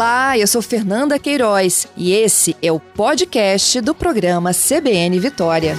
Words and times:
Olá, 0.00 0.38
eu 0.38 0.46
sou 0.46 0.62
Fernanda 0.62 1.18
Queiroz 1.18 1.86
e 1.94 2.14
esse 2.14 2.56
é 2.62 2.72
o 2.72 2.80
podcast 2.80 3.82
do 3.82 3.94
programa 3.94 4.50
CBN 4.50 5.20
Vitória. 5.20 5.74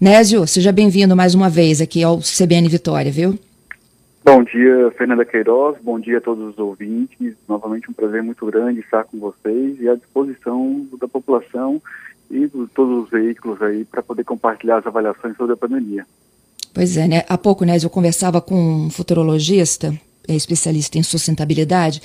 Nésio, 0.00 0.46
seja 0.46 0.70
bem-vindo 0.70 1.16
mais 1.16 1.34
uma 1.34 1.50
vez 1.50 1.80
aqui 1.80 2.04
ao 2.04 2.18
CBN 2.18 2.68
Vitória, 2.68 3.10
viu? 3.10 3.36
Bom 4.24 4.44
dia, 4.44 4.92
Fernanda 4.96 5.24
Queiroz. 5.24 5.78
Bom 5.82 5.98
dia 5.98 6.18
a 6.18 6.20
todos 6.20 6.50
os 6.50 6.58
ouvintes. 6.60 7.34
Novamente 7.48 7.90
um 7.90 7.92
prazer 7.92 8.22
muito 8.22 8.46
grande 8.46 8.78
estar 8.78 9.02
com 9.02 9.18
vocês 9.18 9.80
e 9.80 9.88
à 9.88 9.96
disposição 9.96 10.86
da 11.00 11.08
população 11.08 11.82
e 12.30 12.46
de 12.46 12.68
todos 12.72 13.02
os 13.02 13.10
veículos 13.10 13.60
aí 13.60 13.84
para 13.84 14.00
poder 14.00 14.22
compartilhar 14.22 14.76
as 14.76 14.86
avaliações 14.86 15.36
sobre 15.36 15.54
a 15.54 15.56
pandemia. 15.56 16.06
Pois 16.72 16.96
é, 16.96 17.06
né? 17.06 17.22
Há 17.28 17.36
pouco, 17.36 17.64
né, 17.64 17.76
eu 17.82 17.90
conversava 17.90 18.40
com 18.40 18.86
um 18.86 18.90
futurologista, 18.90 19.98
é, 20.26 20.34
especialista 20.34 20.98
em 20.98 21.02
sustentabilidade, 21.02 22.00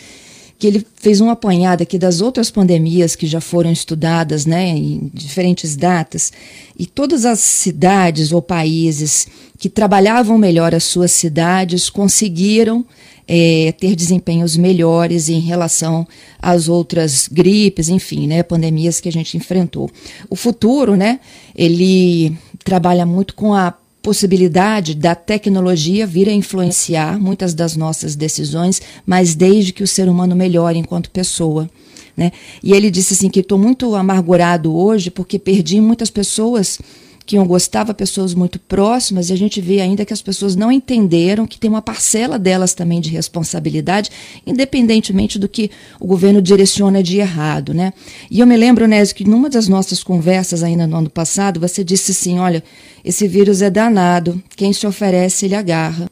que 0.60 0.66
ele 0.66 0.86
fez 0.96 1.22
um 1.22 1.30
apanhado 1.30 1.84
aqui 1.84 2.00
das 2.00 2.20
outras 2.20 2.50
pandemias 2.50 3.16
que 3.16 3.28
já 3.28 3.40
foram 3.40 3.72
estudadas, 3.72 4.46
né, 4.46 4.70
em 4.70 5.10
diferentes 5.14 5.76
datas, 5.76 6.34
e 6.78 6.86
todas 6.86 7.26
as 7.26 7.40
cidades 7.40 8.32
ou 8.32 8.42
países 8.42 9.28
que 9.58 9.70
trabalhavam 9.70 10.38
melhor 10.38 10.74
as 10.74 10.84
suas 10.84 11.12
cidades 11.12 11.90
conseguiram 11.90 12.86
é, 13.28 13.74
ter 13.74 13.96
desempenhos 13.96 14.58
melhores 14.58 15.30
em 15.30 15.40
relação 15.40 16.08
às 16.42 16.68
outras 16.68 17.28
gripes, 17.28 17.88
enfim, 17.88 18.26
né, 18.26 18.42
pandemias 18.42 19.00
que 19.00 19.10
a 19.10 19.12
gente 19.12 19.38
enfrentou. 19.38 19.92
O 20.30 20.36
futuro, 20.36 20.96
né, 20.96 21.20
ele 21.56 22.36
trabalha 22.64 23.06
muito 23.06 23.36
com 23.36 23.54
a 23.54 23.74
possibilidade 24.02 24.96
da 24.96 25.14
tecnologia 25.16 26.08
vir 26.08 26.30
a 26.30 26.34
influenciar 26.34 27.20
muitas 27.20 27.54
das 27.54 27.76
nossas 27.76 28.16
decisões, 28.16 28.82
mas 29.06 29.36
desde 29.36 29.74
que 29.74 29.84
o 29.84 29.88
ser 29.88 30.08
humano 30.08 30.36
melhore 30.36 30.78
enquanto 30.78 31.12
pessoa. 31.12 31.70
Né? 32.16 32.32
E 32.64 32.74
ele 32.74 32.90
disse 32.90 33.14
assim 33.14 33.30
que 33.30 33.42
estou 33.42 33.58
muito 33.58 33.94
amargurado 33.96 34.76
hoje 34.76 35.12
porque 35.12 35.38
perdi 35.38 35.80
muitas 35.80 36.10
pessoas 36.10 36.80
que 37.28 37.38
eu 37.38 37.44
gostava, 37.44 37.94
pessoas 37.94 38.34
muito 38.34 38.58
próximas, 38.58 39.30
e 39.30 39.34
a 39.34 39.36
gente 39.36 39.60
vê 39.60 39.82
ainda 39.82 40.06
que 40.06 40.14
as 40.14 40.22
pessoas 40.22 40.56
não 40.56 40.72
entenderam 40.72 41.46
que 41.46 41.60
tem 41.60 41.70
uma 41.70 41.82
parcela 41.82 42.40
delas 42.40 42.74
também 42.74 43.02
de 43.02 43.10
responsabilidade, 43.10 44.10
independentemente 44.46 45.38
do 45.38 45.50
que 45.50 45.70
o 46.00 46.08
governo 46.08 46.42
direciona 46.42 47.04
de 47.04 47.18
errado. 47.18 47.74
Né? 47.74 47.92
E 48.32 48.40
eu 48.40 48.48
me 48.48 48.56
lembro, 48.56 48.88
Nésio, 48.88 49.14
que 49.14 49.26
numa 49.26 49.50
das 49.50 49.68
nossas 49.68 50.02
conversas 50.02 50.64
ainda 50.64 50.88
no 50.88 50.96
ano 50.96 51.10
passado, 51.10 51.60
você 51.60 51.84
disse 51.84 52.12
assim: 52.12 52.40
olha, 52.40 52.64
esse 53.04 53.28
vírus 53.28 53.62
é 53.62 53.70
danado, 53.70 54.42
quem 54.56 54.72
se 54.72 54.88
oferece 54.88 55.46
ele 55.46 55.56
agarra. 55.56 56.10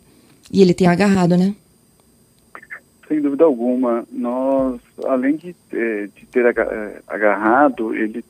E 0.51 0.61
ele 0.61 0.73
tem 0.73 0.85
agarrado, 0.85 1.37
né? 1.37 1.55
Sem 3.07 3.21
dúvida 3.21 3.43
alguma. 3.43 4.05
Nós, 4.11 4.81
além 5.05 5.35
de, 5.35 5.55
eh, 5.71 6.09
de 6.15 6.25
ter 6.25 6.45
eh, 6.45 7.01
agarrado, 7.07 7.93
ele, 7.93 8.23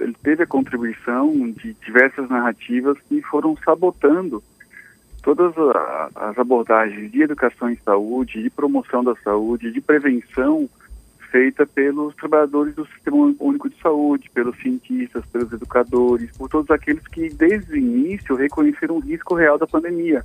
ele 0.00 0.16
teve 0.22 0.44
a 0.44 0.46
contribuição 0.46 1.50
de 1.50 1.74
diversas 1.84 2.28
narrativas 2.28 2.96
que 3.08 3.20
foram 3.22 3.56
sabotando 3.64 4.42
todas 5.22 5.52
as 6.14 6.38
abordagens 6.38 7.10
de 7.10 7.22
educação 7.22 7.70
em 7.70 7.76
saúde, 7.84 8.42
de 8.42 8.50
promoção 8.50 9.04
da 9.04 9.14
saúde, 9.16 9.70
de 9.70 9.80
prevenção 9.80 10.68
feita 11.30 11.64
pelos 11.66 12.14
trabalhadores 12.16 12.74
do 12.74 12.86
Sistema 12.86 13.34
Único 13.38 13.68
de 13.68 13.76
Saúde, 13.80 14.30
pelos 14.34 14.56
cientistas, 14.58 15.24
pelos 15.26 15.52
educadores, 15.52 16.30
por 16.36 16.48
todos 16.48 16.70
aqueles 16.70 17.06
que 17.06 17.28
desde 17.30 17.72
o 17.72 17.76
início 17.76 18.34
reconheceram 18.34 18.96
o 18.96 19.00
risco 19.00 19.34
real 19.34 19.56
da 19.56 19.66
pandemia. 19.66 20.24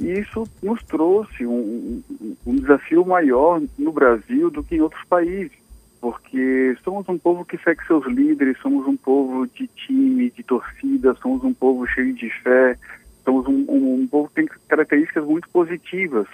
E 0.00 0.18
isso 0.18 0.48
nos 0.62 0.82
trouxe 0.84 1.44
um, 1.44 2.02
um, 2.46 2.56
desafio 2.56 3.04
maior 3.04 3.60
no 3.78 3.92
Brasil 3.92 4.50
do 4.50 4.64
que 4.64 4.76
em 4.76 4.80
outros 4.80 5.04
países, 5.04 5.52
porque 6.00 6.74
somos 6.82 7.06
um 7.06 7.18
povo 7.18 7.44
que 7.44 7.58
segue 7.58 7.86
seus 7.86 8.06
líderes, 8.06 8.58
somos 8.62 8.86
um 8.86 8.96
povo 8.96 9.46
de 9.46 9.66
time, 9.68 10.30
de 10.30 10.42
torcida, 10.42 11.14
somos 11.20 11.44
um 11.44 11.52
povo 11.52 11.86
cheio 11.86 12.14
de 12.14 12.30
fé, 12.42 12.78
somos 13.22 13.46
um, 13.46 13.66
um, 13.68 13.94
um 14.00 14.06
povo 14.06 14.28
que 14.28 14.36
tem 14.36 14.46
características 14.66 15.24
muito 15.26 15.48
positivas. 15.50 16.26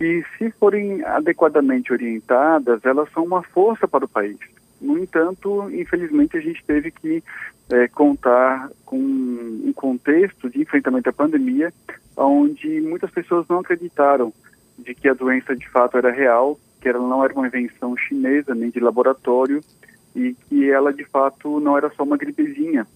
E 0.00 0.24
se 0.36 0.50
forem 0.52 1.04
adequadamente 1.04 1.92
orientadas, 1.92 2.84
elas 2.84 3.08
são 3.12 3.22
uma 3.22 3.42
força 3.42 3.86
para 3.86 4.04
o 4.04 4.08
país. 4.08 4.38
No 4.80 4.98
entanto, 4.98 5.70
infelizmente, 5.70 6.36
a 6.36 6.40
gente 6.40 6.64
teve 6.64 6.90
que 6.90 7.22
é, 7.70 7.88
contar 7.88 8.70
com 8.84 8.98
um 8.98 9.72
contexto 9.74 10.50
de 10.50 10.60
enfrentamento 10.60 11.08
à 11.08 11.12
pandemia 11.12 11.72
onde 12.16 12.80
muitas 12.80 13.10
pessoas 13.10 13.46
não 13.48 13.60
acreditaram 13.60 14.32
de 14.78 14.94
que 14.94 15.08
a 15.08 15.14
doença 15.14 15.54
de 15.56 15.68
fato 15.68 15.96
era 15.96 16.10
real, 16.10 16.58
que 16.80 16.88
ela 16.88 16.98
não 16.98 17.24
era 17.24 17.32
uma 17.32 17.46
invenção 17.46 17.96
chinesa 17.96 18.54
nem 18.54 18.70
de 18.70 18.80
laboratório 18.80 19.60
e 20.14 20.34
que 20.48 20.70
ela 20.70 20.92
de 20.92 21.04
fato 21.04 21.60
não 21.60 21.76
era 21.76 21.90
só 21.90 22.02
uma 22.02 22.16
gripezinha. 22.16 22.86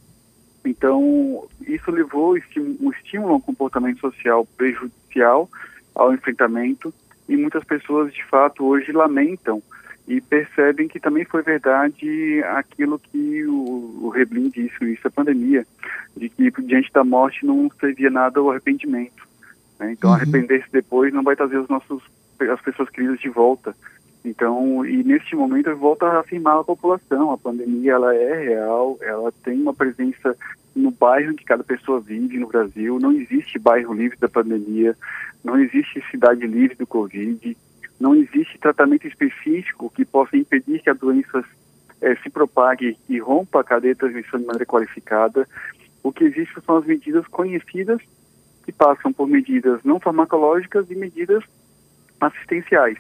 Então, 0.65 1.47
isso 1.67 1.91
levou 1.91 2.37
um 2.81 2.91
estímulo 2.91 3.35
a 3.35 3.37
um 3.37 3.41
comportamento 3.41 4.01
social 4.01 4.47
prejudicial 4.57 5.49
ao 5.95 6.13
enfrentamento 6.13 6.93
e 7.29 7.37
muitas 7.37 7.65
pessoas 7.65 8.13
de 8.13 8.25
fato 8.25 8.65
hoje 8.65 8.91
lamentam 8.91 9.63
e 10.07 10.21
percebem 10.21 10.87
que 10.87 11.01
também 11.01 11.25
foi 11.25 11.43
verdade 11.43 12.43
aquilo 12.45 12.99
que 12.99 13.45
o, 13.47 14.01
o 14.03 14.09
Reblin 14.11 14.51
disse 14.51 14.75
no 14.81 14.89
início 14.89 15.05
da 15.05 15.11
pandemia, 15.11 15.67
de 16.17 16.29
que 16.29 16.51
diante 16.63 16.93
da 16.93 17.03
morte 17.03 17.45
não 17.47 17.71
servia 17.81 18.11
nada 18.11 18.43
o 18.43 18.51
arrependimento. 18.51 19.27
Né? 19.79 19.93
Então, 19.93 20.11
uhum. 20.11 20.17
arrepender-se 20.17 20.71
depois 20.71 21.13
não 21.13 21.23
vai 21.23 21.35
trazer 21.35 21.59
os 21.59 21.69
nossos, 21.69 22.03
as 22.39 22.61
pessoas 22.61 22.91
queridas 22.91 23.19
de 23.19 23.31
volta. 23.31 23.75
Então, 24.25 24.85
e 24.85 25.03
neste 25.05 25.35
momento 25.35 25.69
eu 25.69 25.77
volto 25.77 26.05
a 26.05 26.21
afirmar 26.21 26.59
a 26.59 26.65
população, 26.65 27.31
a 27.31 27.39
pandemia 27.39 27.93
ela 27.93 28.15
é 28.15 28.45
real, 28.45 28.99
ela 29.03 29.33
tem 29.43 29.61
uma 29.61 29.75
presença 29.75 30.37
no 30.75 30.91
bairro 30.91 31.33
em 31.33 31.37
que 31.37 31.45
cada 31.45 31.63
pessoa 31.63 32.01
vive 32.01 32.39
no 32.39 32.49
Brasil, 32.49 32.99
não 32.99 33.13
existe 33.13 33.59
bairro 33.59 33.95
livre 33.95 34.19
da 34.19 34.29
pandemia, 34.29 34.97
não 35.43 35.59
existe 35.59 36.03
cidade 36.11 36.47
livre 36.47 36.75
do 36.75 36.87
Covid, 36.87 37.57
não 37.99 38.15
existe 38.15 38.59
tratamento 38.59 39.07
específico 39.07 39.91
que 39.91 40.05
possa 40.05 40.37
impedir 40.37 40.81
que 40.81 40.91
a 40.91 40.95
doença 40.95 41.45
é, 42.01 42.15
se 42.17 42.29
propague 42.29 42.97
e 43.09 43.19
rompa 43.19 43.61
a 43.61 43.65
cadeia 43.65 43.95
de 43.95 44.01
transmissão 44.01 44.41
de 44.41 44.47
maneira 44.47 44.67
qualificada. 44.67 45.49
O 46.03 46.13
que 46.13 46.25
existe 46.25 46.61
são 46.65 46.77
as 46.77 46.85
medidas 46.85 47.27
conhecidas 47.29 48.01
que 48.65 48.73
passam 48.73 49.13
por 49.13 49.29
medidas 49.29 49.81
não 49.85 50.01
farmacológicas 50.01 50.91
e 50.91 50.95
medidas 50.95 51.43
assistenciais. 52.21 52.99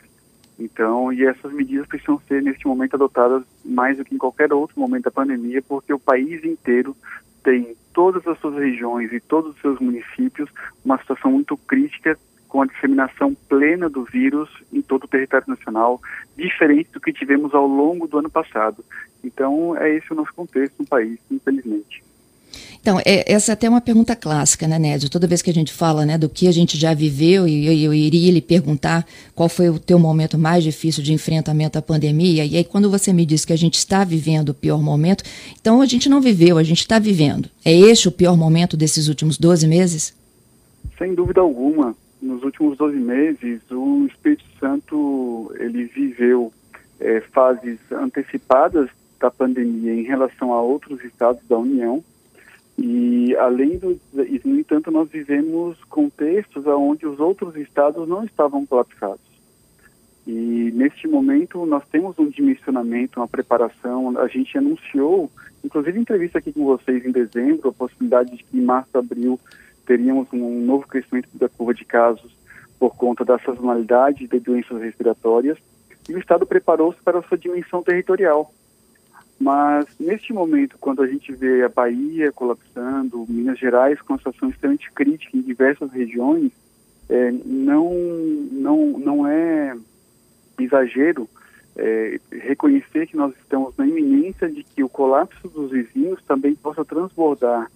Então, 0.58 1.12
e 1.12 1.24
essas 1.24 1.52
medidas 1.52 1.86
precisam 1.86 2.20
ser, 2.28 2.42
neste 2.42 2.66
momento, 2.66 2.94
adotadas 2.94 3.42
mais 3.64 3.96
do 3.96 4.04
que 4.04 4.14
em 4.14 4.18
qualquer 4.18 4.52
outro 4.52 4.78
momento 4.78 5.04
da 5.04 5.10
pandemia, 5.10 5.60
porque 5.62 5.92
o 5.92 5.98
país 5.98 6.44
inteiro 6.44 6.96
tem, 7.42 7.76
todas 7.92 8.26
as 8.26 8.38
suas 8.38 8.54
regiões 8.54 9.12
e 9.12 9.20
todos 9.20 9.54
os 9.54 9.60
seus 9.60 9.80
municípios, 9.80 10.48
uma 10.84 10.98
situação 10.98 11.32
muito 11.32 11.56
crítica 11.56 12.18
com 12.54 12.62
a 12.62 12.66
disseminação 12.66 13.36
plena 13.48 13.90
do 13.90 14.04
vírus 14.04 14.48
em 14.72 14.80
todo 14.80 15.04
o 15.04 15.08
território 15.08 15.44
nacional, 15.48 16.00
diferente 16.36 16.88
do 16.92 17.00
que 17.00 17.12
tivemos 17.12 17.52
ao 17.52 17.66
longo 17.66 18.06
do 18.06 18.16
ano 18.16 18.30
passado. 18.30 18.84
Então, 19.24 19.76
é 19.76 19.92
esse 19.92 20.12
o 20.12 20.14
nosso 20.14 20.32
contexto 20.32 20.76
no 20.78 20.86
país, 20.86 21.18
infelizmente. 21.28 22.04
Então, 22.80 23.00
é, 23.04 23.24
essa 23.26 23.50
é 23.50 23.54
até 23.54 23.68
uma 23.68 23.80
pergunta 23.80 24.14
clássica, 24.14 24.68
né, 24.68 24.78
Nédio? 24.78 25.10
Toda 25.10 25.26
vez 25.26 25.42
que 25.42 25.50
a 25.50 25.52
gente 25.52 25.72
fala 25.72 26.06
né, 26.06 26.16
do 26.16 26.28
que 26.28 26.46
a 26.46 26.52
gente 26.52 26.78
já 26.78 26.94
viveu, 26.94 27.48
e 27.48 27.66
eu, 27.66 27.90
eu, 27.90 27.92
iria 27.92 28.30
lhe 28.30 28.40
perguntar 28.40 29.04
qual 29.34 29.48
foi 29.48 29.68
o 29.68 29.80
teu 29.80 29.98
momento 29.98 30.38
mais 30.38 30.62
difícil 30.62 31.02
de 31.02 31.12
enfrentamento 31.12 31.76
à 31.76 31.82
pandemia, 31.82 32.44
e 32.44 32.56
aí 32.56 32.62
quando 32.62 32.88
você 32.88 33.12
me 33.12 33.26
diz 33.26 33.44
que 33.44 33.52
a 33.52 33.58
gente 33.58 33.78
está 33.78 34.04
vivendo 34.04 34.50
o 34.50 34.54
pior 34.54 34.80
momento, 34.80 35.24
então 35.60 35.80
a 35.80 35.86
gente 35.86 36.08
não 36.08 36.20
viveu, 36.20 36.56
a 36.56 36.62
gente 36.62 36.82
está 36.82 37.00
vivendo. 37.00 37.50
É 37.64 37.76
este 37.76 38.06
o 38.06 38.12
pior 38.12 38.36
momento 38.36 38.76
desses 38.76 39.08
últimos 39.08 39.38
12 39.38 39.66
meses? 39.66 40.14
Sem 40.96 41.16
dúvida 41.16 41.40
alguma 41.40 41.96
nos 42.24 42.42
últimos 42.42 42.76
12 42.78 42.96
meses, 42.96 43.60
o 43.70 44.06
Espírito 44.06 44.44
Santo 44.58 45.54
ele 45.58 45.84
viveu 45.84 46.50
é, 46.98 47.20
fases 47.20 47.78
antecipadas 47.92 48.88
da 49.20 49.30
pandemia 49.30 49.92
em 49.92 50.04
relação 50.04 50.52
a 50.52 50.62
outros 50.62 51.04
estados 51.04 51.46
da 51.46 51.58
União. 51.58 52.02
E 52.78 53.36
além 53.36 53.78
do, 53.78 54.00
e, 54.14 54.40
no 54.44 54.58
entanto, 54.58 54.90
nós 54.90 55.08
vivemos 55.10 55.76
contextos 55.84 56.66
onde 56.66 57.06
os 57.06 57.20
outros 57.20 57.54
estados 57.56 58.08
não 58.08 58.24
estavam 58.24 58.64
colapsados. 58.64 59.20
E 60.26 60.72
neste 60.74 61.06
momento 61.06 61.66
nós 61.66 61.84
temos 61.92 62.18
um 62.18 62.28
dimensionamento, 62.28 63.20
uma 63.20 63.28
preparação. 63.28 64.18
A 64.18 64.26
gente 64.26 64.56
anunciou, 64.56 65.30
inclusive 65.62 66.00
entrevista 66.00 66.38
aqui 66.38 66.52
com 66.52 66.64
vocês 66.64 67.04
em 67.04 67.12
dezembro, 67.12 67.68
a 67.68 67.72
possibilidade 67.72 68.34
de 68.34 68.42
que 68.42 68.56
em 68.56 68.62
março, 68.62 68.96
abril 68.96 69.38
teríamos 69.86 70.28
um 70.32 70.60
novo 70.64 70.86
crescimento 70.86 71.28
da 71.34 71.48
curva 71.48 71.74
de 71.74 71.84
casos 71.84 72.34
por 72.78 72.96
conta 72.96 73.24
da 73.24 73.38
sazonalidade 73.38 74.26
de 74.26 74.40
doenças 74.40 74.80
respiratórias 74.80 75.58
e 76.08 76.14
o 76.14 76.18
Estado 76.18 76.46
preparou-se 76.46 77.00
para 77.02 77.18
a 77.18 77.22
sua 77.22 77.38
dimensão 77.38 77.82
territorial. 77.82 78.52
Mas, 79.40 79.86
neste 79.98 80.32
momento, 80.32 80.76
quando 80.78 81.02
a 81.02 81.06
gente 81.06 81.32
vê 81.32 81.62
a 81.62 81.68
Bahia 81.68 82.30
colapsando, 82.30 83.26
Minas 83.28 83.58
Gerais 83.58 84.00
com 84.00 84.12
uma 84.12 84.18
situação 84.18 84.48
extremamente 84.48 84.90
crítica 84.92 85.36
em 85.36 85.42
diversas 85.42 85.90
regiões, 85.90 86.52
é, 87.08 87.32
não, 87.44 87.92
não, 88.52 88.98
não 88.98 89.26
é 89.26 89.76
exagero 90.58 91.28
é, 91.76 92.20
reconhecer 92.30 93.06
que 93.06 93.16
nós 93.16 93.34
estamos 93.36 93.76
na 93.76 93.86
iminência 93.86 94.48
de 94.48 94.62
que 94.62 94.84
o 94.84 94.88
colapso 94.88 95.48
dos 95.48 95.70
vizinhos 95.70 96.22
também 96.22 96.54
possa 96.54 96.84
transbordar 96.84 97.70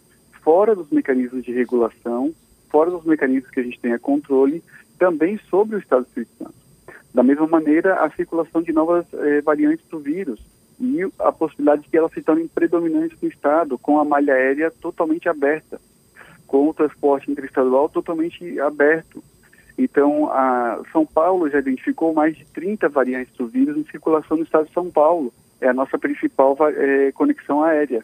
fora 0.48 0.74
dos 0.74 0.88
mecanismos 0.88 1.44
de 1.44 1.52
regulação, 1.52 2.34
fora 2.70 2.90
dos 2.90 3.04
mecanismos 3.04 3.50
que 3.50 3.60
a 3.60 3.62
gente 3.62 3.78
tenha 3.78 3.98
controle, 3.98 4.64
também 4.98 5.38
sobre 5.50 5.76
o 5.76 5.78
Estado 5.78 6.04
do 6.04 6.06
Espírito 6.06 6.32
Santo. 6.38 6.54
Da 7.12 7.22
mesma 7.22 7.46
maneira, 7.46 7.96
a 7.96 8.08
circulação 8.08 8.62
de 8.62 8.72
novas 8.72 9.04
eh, 9.12 9.42
variantes 9.42 9.86
do 9.90 9.98
vírus 9.98 10.40
e 10.80 11.00
a 11.18 11.30
possibilidade 11.30 11.82
de 11.82 11.90
que 11.90 11.98
elas 11.98 12.10
se 12.12 12.22
tornem 12.22 12.48
predominantes 12.48 13.20
no 13.20 13.28
Estado, 13.28 13.76
com 13.76 14.00
a 14.00 14.06
malha 14.06 14.32
aérea 14.32 14.70
totalmente 14.70 15.28
aberta, 15.28 15.78
com 16.46 16.66
o 16.66 16.72
transporte 16.72 17.30
interestadual 17.30 17.90
totalmente 17.90 18.58
aberto. 18.58 19.22
Então, 19.76 20.30
São 20.90 21.04
Paulo 21.04 21.50
já 21.50 21.58
identificou 21.58 22.14
mais 22.14 22.34
de 22.34 22.46
30 22.46 22.88
variantes 22.88 23.36
do 23.36 23.46
vírus 23.46 23.76
em 23.76 23.84
circulação 23.84 24.38
no 24.38 24.44
Estado 24.44 24.66
de 24.66 24.72
São 24.72 24.90
Paulo. 24.90 25.30
É 25.60 25.68
a 25.68 25.74
nossa 25.74 25.98
principal 25.98 26.56
eh, 26.70 27.12
conexão 27.12 27.62
aérea. 27.62 28.02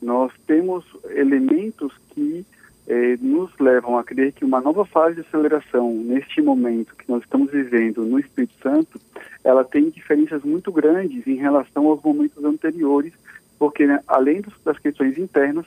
Nós 0.00 0.32
temos 0.46 0.84
elementos 1.10 1.92
que 2.10 2.44
eh, 2.86 3.16
nos 3.20 3.50
levam 3.58 3.98
a 3.98 4.04
crer 4.04 4.32
que 4.32 4.44
uma 4.44 4.60
nova 4.60 4.84
fase 4.84 5.16
de 5.16 5.20
aceleração 5.22 5.92
neste 5.92 6.40
momento 6.40 6.94
que 6.94 7.10
nós 7.10 7.22
estamos 7.22 7.50
vivendo 7.50 8.04
no 8.04 8.18
Espírito 8.18 8.54
Santo, 8.62 9.00
ela 9.42 9.64
tem 9.64 9.90
diferenças 9.90 10.42
muito 10.42 10.70
grandes 10.70 11.26
em 11.26 11.36
relação 11.36 11.86
aos 11.86 12.02
momentos 12.02 12.44
anteriores, 12.44 13.12
porque 13.58 13.86
né, 13.86 14.00
além 14.06 14.40
dos, 14.40 14.54
das 14.64 14.78
questões 14.78 15.18
internas, 15.18 15.66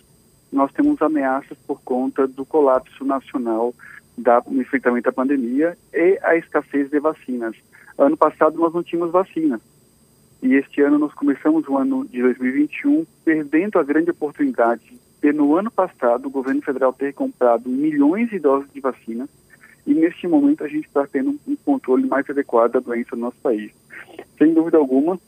nós 0.52 0.72
temos 0.72 1.02
ameaças 1.02 1.58
por 1.68 1.82
conta 1.82 2.28
do 2.28 2.46
colapso 2.46 3.04
nacional 3.06 3.74
da, 4.18 4.44
enfrentamento 4.52 5.10
à 5.10 5.12
pandemia 5.12 5.78
e 5.94 6.20
a 6.24 6.36
escassez 6.36 6.90
de 6.90 7.00
vacinas. 7.00 7.56
Ano 7.98 8.18
passado 8.18 8.58
nós 8.58 8.74
não 8.74 8.84
tínhamos 8.84 9.12
vacinas. 9.12 9.62
E 10.42 10.56
este 10.56 10.82
ano 10.82 10.98
nós 10.98 11.14
começamos 11.14 11.68
o 11.68 11.78
ano 11.78 12.06
de 12.06 12.22
2021 12.22 13.06
perdendo 13.26 13.78
a 13.78 13.84
grande 13.84 14.12
oportunidade 14.12 15.00
de, 15.22 15.34
no 15.34 15.56
ano 15.56 15.70
passado, 15.70 16.28
o 16.28 16.32
governo 16.32 16.62
federal 16.62 16.94
ter 16.94 17.14
comprado 17.14 17.70
milhões 17.70 18.30
de 18.30 18.40
doses 18.40 18.72
de 18.74 18.80
vacina 18.80 19.28
e 19.86 19.94
neste 19.94 20.28
momento 20.28 20.64
a 20.64 20.68
gente 20.68 20.88
está 20.88 21.06
tendo 21.08 21.38
um 21.48 21.56
controle 21.58 22.06
mais 22.08 22.30
adequado 22.30 22.74
da 22.74 22.80
doença 22.80 23.16
no 23.16 23.24
nosso 23.24 23.38
país. 23.42 23.72
Sem 24.38 24.54
dúvida 24.54 24.78
alguma, 24.78 25.20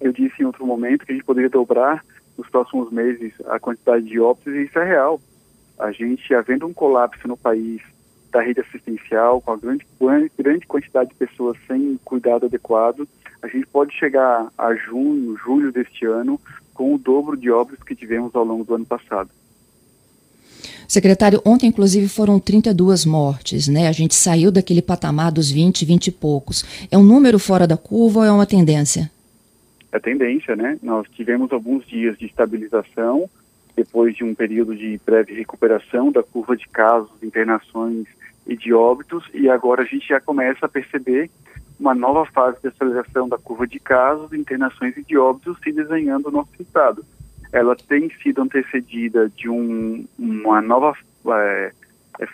eu 0.00 0.12
disse 0.12 0.42
em 0.42 0.46
outro 0.46 0.64
momento 0.64 1.04
que 1.04 1.12
a 1.12 1.14
gente 1.14 1.24
poderia 1.24 1.50
dobrar 1.50 2.04
nos 2.38 2.48
próximos 2.48 2.90
meses 2.92 3.32
a 3.46 3.58
quantidade 3.58 4.04
de 4.04 4.20
óbitos 4.20 4.54
e 4.54 4.62
isso 4.64 4.78
é 4.78 4.84
real. 4.84 5.20
A 5.78 5.90
gente, 5.92 6.34
havendo 6.34 6.66
um 6.66 6.72
colapso 6.72 7.26
no 7.26 7.36
país 7.36 7.80
da 8.30 8.40
rede 8.40 8.60
assistencial, 8.60 9.40
com 9.40 9.52
a 9.52 9.56
grande, 9.56 9.86
grande 10.38 10.66
quantidade 10.66 11.10
de 11.10 11.16
pessoas 11.16 11.56
sem 11.66 11.98
cuidado 12.04 12.46
adequado, 12.46 13.08
a 13.42 13.48
gente 13.48 13.66
pode 13.66 13.94
chegar 13.94 14.48
a 14.56 14.74
junho, 14.74 15.36
julho 15.36 15.72
deste 15.72 16.04
ano 16.04 16.40
com 16.74 16.94
o 16.94 16.98
dobro 16.98 17.36
de 17.36 17.50
óbitos 17.50 17.84
que 17.84 17.94
tivemos 17.94 18.34
ao 18.34 18.44
longo 18.44 18.64
do 18.64 18.74
ano 18.74 18.86
passado. 18.86 19.30
Secretário, 20.88 21.40
ontem 21.44 21.68
inclusive 21.68 22.08
foram 22.08 22.40
32 22.40 23.04
mortes, 23.04 23.68
né? 23.68 23.86
A 23.86 23.92
gente 23.92 24.14
saiu 24.14 24.50
daquele 24.50 24.82
patamar 24.82 25.30
dos 25.30 25.50
20, 25.50 25.84
20 25.84 26.08
e 26.08 26.10
poucos. 26.10 26.86
É 26.90 26.98
um 26.98 27.02
número 27.04 27.38
fora 27.38 27.66
da 27.66 27.76
curva 27.76 28.20
ou 28.20 28.24
é 28.24 28.32
uma 28.32 28.46
tendência? 28.46 29.10
É 29.92 29.98
tendência, 29.98 30.56
né? 30.56 30.78
Nós 30.82 31.06
tivemos 31.10 31.52
alguns 31.52 31.86
dias 31.86 32.18
de 32.18 32.26
estabilização, 32.26 33.28
depois 33.76 34.14
de 34.16 34.24
um 34.24 34.34
período 34.34 34.74
de 34.74 35.00
breve 35.04 35.34
recuperação 35.34 36.10
da 36.10 36.22
curva 36.22 36.56
de 36.56 36.68
casos, 36.68 37.10
internações 37.22 38.06
e 38.46 38.56
de 38.56 38.72
óbitos, 38.72 39.24
e 39.32 39.48
agora 39.48 39.82
a 39.82 39.86
gente 39.86 40.08
já 40.08 40.20
começa 40.20 40.66
a 40.66 40.68
perceber 40.68 41.30
uma 41.80 41.94
nova 41.94 42.26
fase 42.26 42.60
de 42.60 42.68
aceleração 42.68 43.26
da 43.26 43.38
curva 43.38 43.66
de 43.66 43.80
casos, 43.80 44.32
internações 44.34 44.96
e 44.98 45.02
de 45.02 45.16
óbitos 45.16 45.58
se 45.62 45.72
desenhando 45.72 46.30
no 46.30 46.38
nosso 46.38 46.50
estado. 46.60 47.02
Ela 47.50 47.74
tem 47.74 48.10
sido 48.22 48.42
antecedida 48.42 49.28
de 49.30 49.48
um, 49.48 50.06
uma 50.18 50.60
nova 50.60 50.94
é, 51.26 51.72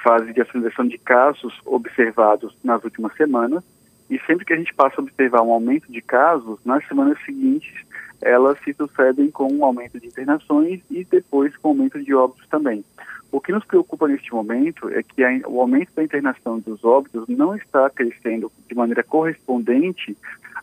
fase 0.03 0.33
de 0.33 0.43
aceleração 0.43 0.87
de 0.87 0.99
casos 0.99 1.59
observados 1.65 2.55
nas 2.63 2.83
últimas 2.83 3.15
semanas, 3.17 3.63
e 4.11 4.19
sempre 4.21 4.45
que 4.45 4.53
a 4.53 4.57
gente 4.57 4.75
passa 4.75 5.01
a 5.01 5.05
observar 5.05 5.43
um 5.43 5.53
aumento 5.53 5.91
de 5.91 6.03
casos, 6.03 6.59
nas 6.65 6.87
semanas 6.87 7.17
seguintes 7.25 7.87
elas 8.23 8.59
se 8.65 8.73
sucedem 8.73 9.31
com 9.31 9.53
um 9.53 9.65
aumento 9.65 10.01
de 10.01 10.07
internações 10.07 10.81
e 10.91 11.05
depois 11.05 11.57
com 11.57 11.69
aumento 11.69 12.03
de 12.03 12.15
óbitos 12.15 12.47
também. 12.49 12.85
O 13.31 13.41
que 13.41 13.53
nos 13.53 13.65
preocupa 13.65 14.09
neste 14.09 14.33
momento 14.33 14.89
é 14.89 15.03
que 15.03 15.23
a, 15.23 15.31
o 15.49 15.61
aumento 15.61 15.91
da 15.95 16.05
internação 16.05 16.59
dos 16.59 16.85
óbitos 16.85 17.29
não 17.29 17.55
está 17.55 17.91
crescendo 17.91 18.51
de 18.69 18.75
maneira 18.75 19.03
correspondente 19.03 20.17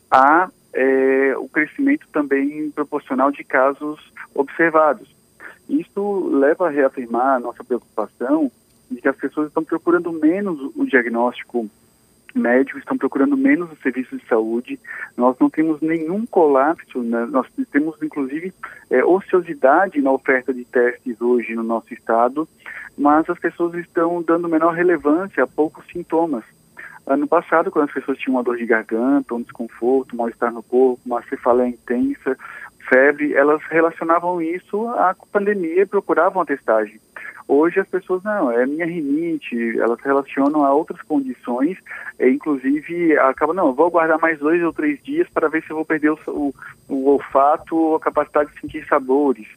a 0.09 0.50
é, 0.73 1.35
o 1.38 1.47
crescimento 1.47 2.07
também 2.11 2.71
proporcional 2.71 3.31
de 3.31 3.44
casos 3.44 3.99
observados. 4.33 5.07
Isso 5.69 6.29
leva 6.29 6.67
a 6.67 6.71
reafirmar 6.71 7.35
a 7.35 7.39
nossa 7.39 7.63
preocupação 7.63 8.51
de 8.89 8.99
que 8.99 9.07
as 9.07 9.15
pessoas 9.15 9.47
estão 9.47 9.63
procurando 9.63 10.11
menos 10.11 10.59
o 10.75 10.85
diagnóstico 10.85 11.69
médicos 12.33 12.81
estão 12.81 12.97
procurando 12.97 13.38
menos 13.38 13.71
os 13.71 13.80
serviços 13.80 14.19
de 14.19 14.27
saúde. 14.27 14.80
Nós 15.15 15.35
não 15.39 15.50
temos 15.50 15.81
nenhum 15.81 16.25
colapso, 16.25 17.01
né? 17.01 17.25
nós 17.30 17.47
temos 17.71 18.01
inclusive 18.01 18.53
é, 18.89 19.03
ociosidade 19.03 20.01
na 20.01 20.12
oferta 20.12 20.53
de 20.53 20.65
testes 20.65 21.21
hoje 21.21 21.56
no 21.56 21.63
nosso 21.63 21.94
estado, 21.94 22.47
mas 22.97 23.30
as 23.30 23.39
pessoas 23.39 23.74
estão 23.75 24.21
dando 24.21 24.50
menor 24.50 24.74
relevância 24.74 25.44
a 25.44 25.47
poucos 25.47 25.85
sintomas. 25.91 26.44
Ano 27.06 27.27
passado, 27.27 27.69
quando 27.69 27.85
as 27.85 27.94
pessoas 27.94 28.18
tinham 28.18 28.35
uma 28.35 28.44
dor 28.44 28.56
de 28.56 28.65
garganta, 28.65 29.35
um 29.35 29.41
desconforto, 29.41 30.13
um 30.13 30.18
mal-estar 30.18 30.53
no 30.53 30.63
corpo, 30.63 31.01
uma 31.06 31.21
cefaleia 31.24 31.68
intensa, 31.68 32.38
febre, 32.94 33.34
elas 33.34 33.62
relacionavam 33.63 34.40
isso 34.40 34.88
à 34.90 35.16
pandemia 35.31 35.81
e 35.81 35.86
procuravam 35.86 36.44
a 36.44 36.45
testagem. 36.45 37.00
Hoje 37.48 37.80
as 37.80 37.88
pessoas 37.88 38.24
não, 38.24 38.51
é 38.51 38.66
minha 38.68 38.86
rinite, 38.86 39.80
elas 39.80 40.00
relacionam 40.01 40.63
a 40.63 40.74
outras 40.74 41.01
condições, 41.01 41.78
e, 42.19 42.30
inclusive 42.30 43.18
acabam, 43.18 43.56
não, 43.56 43.74
vou 43.74 43.88
aguardar 43.88 44.19
mais 44.19 44.38
dois 44.38 44.63
ou 44.63 44.72
três 44.72 45.01
dias 45.04 45.28
para 45.30 45.50
ver 45.50 45.63
se 45.63 45.72
eu 45.72 45.75
vou 45.75 45.86
perder 45.86 46.12
o, 46.12 46.19
o, 46.28 46.54
o 46.88 47.10
olfato 47.10 47.75
ou 47.75 47.95
a 47.95 48.00
capacidade 48.00 48.51
de 48.51 48.62
sentir 48.62 48.86
sabores. 48.88 49.48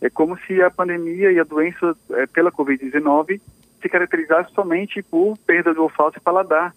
É 0.00 0.08
como 0.08 0.36
se 0.38 0.60
a 0.62 0.70
pandemia 0.70 1.30
e 1.30 1.38
a 1.38 1.44
doença 1.44 1.94
é, 2.12 2.26
pela 2.26 2.50
Covid-19 2.50 3.40
se 3.80 3.88
caracterizasse 3.88 4.52
somente 4.54 5.02
por 5.02 5.36
perda 5.46 5.74
do 5.74 5.82
olfato 5.82 6.18
e 6.18 6.22
paladar. 6.22 6.74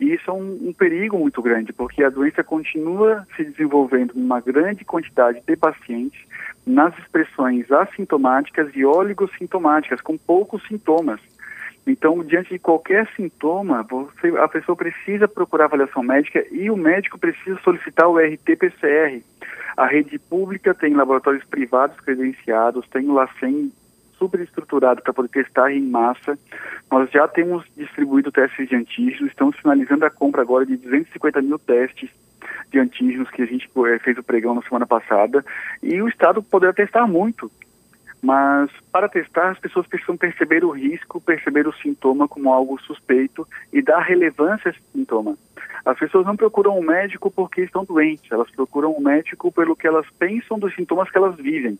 E 0.00 0.14
isso 0.14 0.30
é 0.30 0.32
um, 0.32 0.68
um, 0.68 0.72
perigo 0.72 1.18
muito 1.18 1.42
grande, 1.42 1.74
porque 1.74 2.02
a 2.02 2.08
doença 2.08 2.42
continua 2.42 3.26
se 3.36 3.44
desenvolvendo 3.44 4.14
numa 4.14 4.40
grande 4.40 4.82
quantidade 4.82 5.42
de 5.46 5.56
pacientes 5.56 6.18
nas 6.66 6.98
expressões 6.98 7.70
assintomáticas 7.70 8.70
e 8.74 8.82
oligossintomáticas, 8.82 10.00
com 10.00 10.16
poucos 10.16 10.66
sintomas. 10.66 11.20
Então, 11.86 12.24
diante 12.24 12.50
de 12.50 12.58
qualquer 12.58 13.08
sintoma, 13.14 13.82
você, 13.82 14.28
a 14.38 14.48
pessoa 14.48 14.74
precisa 14.74 15.28
procurar 15.28 15.66
avaliação 15.66 16.02
médica 16.02 16.46
e 16.50 16.70
o 16.70 16.76
médico 16.76 17.18
precisa 17.18 17.58
solicitar 17.62 18.08
o 18.08 18.18
RT-PCR. 18.18 19.22
A 19.76 19.86
rede 19.86 20.18
pública 20.18 20.74
tem 20.74 20.94
laboratórios 20.94 21.44
privados 21.44 21.98
credenciados, 22.00 22.88
tem 22.88 23.08
o 23.08 23.12
LACEN 23.12 23.70
superestruturado 24.20 25.02
para 25.02 25.14
poder 25.14 25.30
testar 25.30 25.72
em 25.72 25.80
massa. 25.80 26.38
Nós 26.92 27.10
já 27.10 27.26
temos 27.26 27.64
distribuído 27.74 28.30
testes 28.30 28.68
de 28.68 28.76
antígenos, 28.76 29.30
estamos 29.30 29.56
finalizando 29.56 30.04
a 30.04 30.10
compra 30.10 30.42
agora 30.42 30.66
de 30.66 30.76
250 30.76 31.40
mil 31.40 31.58
testes 31.58 32.10
de 32.70 32.78
antígenos 32.78 33.30
que 33.30 33.42
a 33.42 33.46
gente 33.46 33.68
eh, 33.86 33.98
fez 33.98 34.18
o 34.18 34.22
pregão 34.22 34.54
na 34.54 34.62
semana 34.62 34.86
passada 34.86 35.44
e 35.82 36.00
o 36.02 36.08
Estado 36.08 36.42
poderá 36.42 36.72
testar 36.72 37.06
muito. 37.06 37.50
Mas 38.22 38.70
para 38.92 39.08
testar, 39.08 39.50
as 39.50 39.58
pessoas 39.58 39.86
precisam 39.86 40.16
perceber 40.16 40.62
o 40.62 40.70
risco, 40.70 41.20
perceber 41.20 41.66
o 41.66 41.72
sintoma 41.72 42.28
como 42.28 42.52
algo 42.52 42.78
suspeito 42.82 43.48
e 43.72 43.80
dar 43.80 44.00
relevância 44.00 44.68
a 44.68 44.72
esse 44.72 44.80
sintoma. 44.92 45.36
As 45.84 45.98
pessoas 45.98 46.26
não 46.26 46.36
procuram 46.36 46.78
um 46.78 46.82
médico 46.82 47.30
porque 47.30 47.62
estão 47.62 47.82
doentes, 47.82 48.30
elas 48.30 48.50
procuram 48.50 48.94
um 48.94 49.00
médico 49.00 49.50
pelo 49.50 49.74
que 49.74 49.86
elas 49.86 50.06
pensam 50.18 50.58
dos 50.58 50.74
sintomas 50.74 51.10
que 51.10 51.16
elas 51.16 51.36
vivem. 51.36 51.78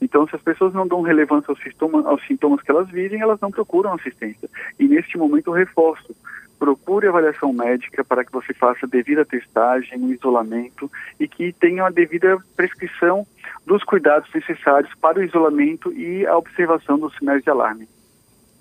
Então, 0.00 0.26
se 0.26 0.34
as 0.34 0.42
pessoas 0.42 0.72
não 0.72 0.86
dão 0.86 1.02
relevância 1.02 1.50
aos, 1.50 1.62
sintomas, 1.62 2.06
aos 2.06 2.26
sintomas 2.26 2.62
que 2.62 2.70
elas 2.70 2.88
vivem, 2.88 3.20
elas 3.20 3.40
não 3.40 3.50
procuram 3.50 3.92
assistência. 3.92 4.48
E 4.78 4.88
neste 4.88 5.18
momento 5.18 5.48
eu 5.48 5.54
reforço. 5.54 6.14
Procure 6.58 7.06
avaliação 7.06 7.52
médica 7.52 8.04
para 8.04 8.24
que 8.24 8.32
você 8.32 8.52
faça 8.52 8.86
devida 8.86 9.24
testagem, 9.24 9.98
um 9.98 10.12
isolamento 10.12 10.90
e 11.18 11.26
que 11.26 11.52
tenha 11.52 11.86
a 11.86 11.90
devida 11.90 12.38
prescrição 12.54 13.26
dos 13.66 13.82
cuidados 13.82 14.28
necessários 14.34 14.92
para 15.00 15.18
o 15.18 15.22
isolamento 15.22 15.92
e 15.92 16.26
a 16.26 16.36
observação 16.36 16.98
dos 16.98 17.14
sinais 17.16 17.42
de 17.42 17.50
alarme. 17.50 17.88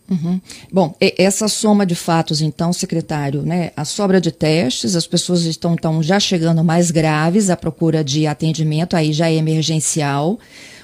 Uhum. 0.09 0.41
Bom, 0.71 0.95
essa 0.99 1.47
soma 1.47 1.85
de 1.85 1.93
fatos, 1.93 2.41
então, 2.41 2.73
secretário, 2.73 3.43
né? 3.43 3.71
A 3.77 3.85
sobra 3.85 4.19
de 4.19 4.31
testes, 4.31 4.95
as 4.95 5.05
pessoas 5.05 5.43
estão 5.43 5.73
então 5.73 6.01
já 6.01 6.19
chegando 6.19 6.63
mais 6.63 6.89
graves 6.89 7.49
à 7.49 7.55
procura 7.55 8.03
de 8.03 8.25
atendimento, 8.25 8.95
aí 8.95 9.13
já 9.13 9.29
é 9.29 9.35
emergencial. 9.35 10.39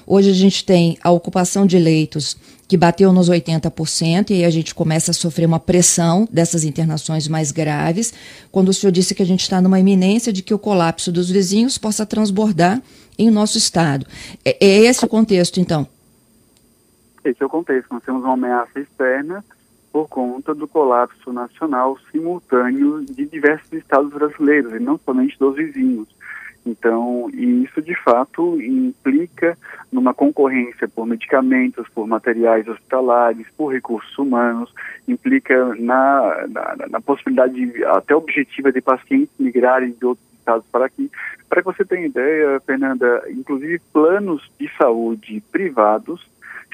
Hoje 0.06 0.30
a 0.30 0.34
gente 0.34 0.64
tem 0.64 0.96
a 1.02 1.10
ocupação 1.10 1.66
de 1.66 1.78
leitos 1.78 2.36
que 2.68 2.76
bateu 2.76 3.12
nos 3.12 3.28
80%, 3.28 4.30
e 4.30 4.34
aí 4.34 4.44
a 4.44 4.50
gente 4.50 4.74
começa 4.74 5.10
a 5.10 5.14
sofrer 5.14 5.46
uma 5.46 5.58
pressão 5.58 6.28
dessas 6.30 6.62
internações 6.62 7.26
mais 7.26 7.50
graves, 7.50 8.14
quando 8.52 8.68
o 8.68 8.74
senhor 8.74 8.92
disse 8.92 9.14
que 9.14 9.22
a 9.22 9.26
gente 9.26 9.42
está 9.42 9.60
numa 9.60 9.80
iminência 9.80 10.32
de 10.32 10.42
que 10.42 10.54
o 10.54 10.58
colapso 10.58 11.10
dos 11.10 11.28
vizinhos 11.28 11.76
possa 11.76 12.06
transbordar 12.06 12.80
em 13.18 13.30
nosso 13.30 13.58
estado. 13.58 14.06
É, 14.44 14.64
é 14.64 14.78
esse 14.84 15.04
o 15.04 15.08
contexto, 15.08 15.58
então? 15.58 15.86
Esse 17.24 17.42
é 17.42 17.46
o 17.46 17.48
contexto. 17.48 17.92
Nós 17.92 18.04
temos 18.04 18.22
uma 18.22 18.34
ameaça 18.34 18.78
externa 18.78 19.44
por 19.92 20.08
conta 20.08 20.54
do 20.54 20.68
colapso 20.68 21.32
nacional 21.32 21.98
simultâneo 22.12 23.04
de 23.04 23.26
diversos 23.26 23.72
estados 23.72 24.12
brasileiros, 24.12 24.72
e 24.72 24.78
não 24.78 25.00
somente 25.04 25.36
dos 25.38 25.56
vizinhos. 25.56 26.06
Então, 26.66 27.30
isso 27.32 27.80
de 27.80 27.94
fato 27.94 28.60
implica 28.60 29.56
numa 29.92 30.12
concorrência 30.12 30.88
por 30.88 31.06
medicamentos, 31.06 31.88
por 31.90 32.08
materiais 32.08 32.66
hospitalares, 32.66 33.46
por 33.56 33.72
recursos 33.72 34.18
humanos, 34.18 34.74
implica 35.06 35.76
na, 35.76 36.46
na, 36.48 36.86
na 36.90 37.00
possibilidade 37.00 37.84
até 37.84 38.16
objetiva 38.16 38.72
de 38.72 38.80
pacientes 38.80 39.30
migrarem 39.38 39.92
de 39.92 40.04
outros 40.04 40.26
estados 40.36 40.66
para 40.72 40.86
aqui. 40.86 41.08
Para 41.48 41.62
que 41.62 41.66
você 41.66 41.84
tenha 41.84 42.06
ideia, 42.06 42.60
Fernanda, 42.66 43.22
inclusive 43.30 43.80
planos 43.92 44.50
de 44.58 44.68
saúde 44.76 45.40
privados 45.52 46.28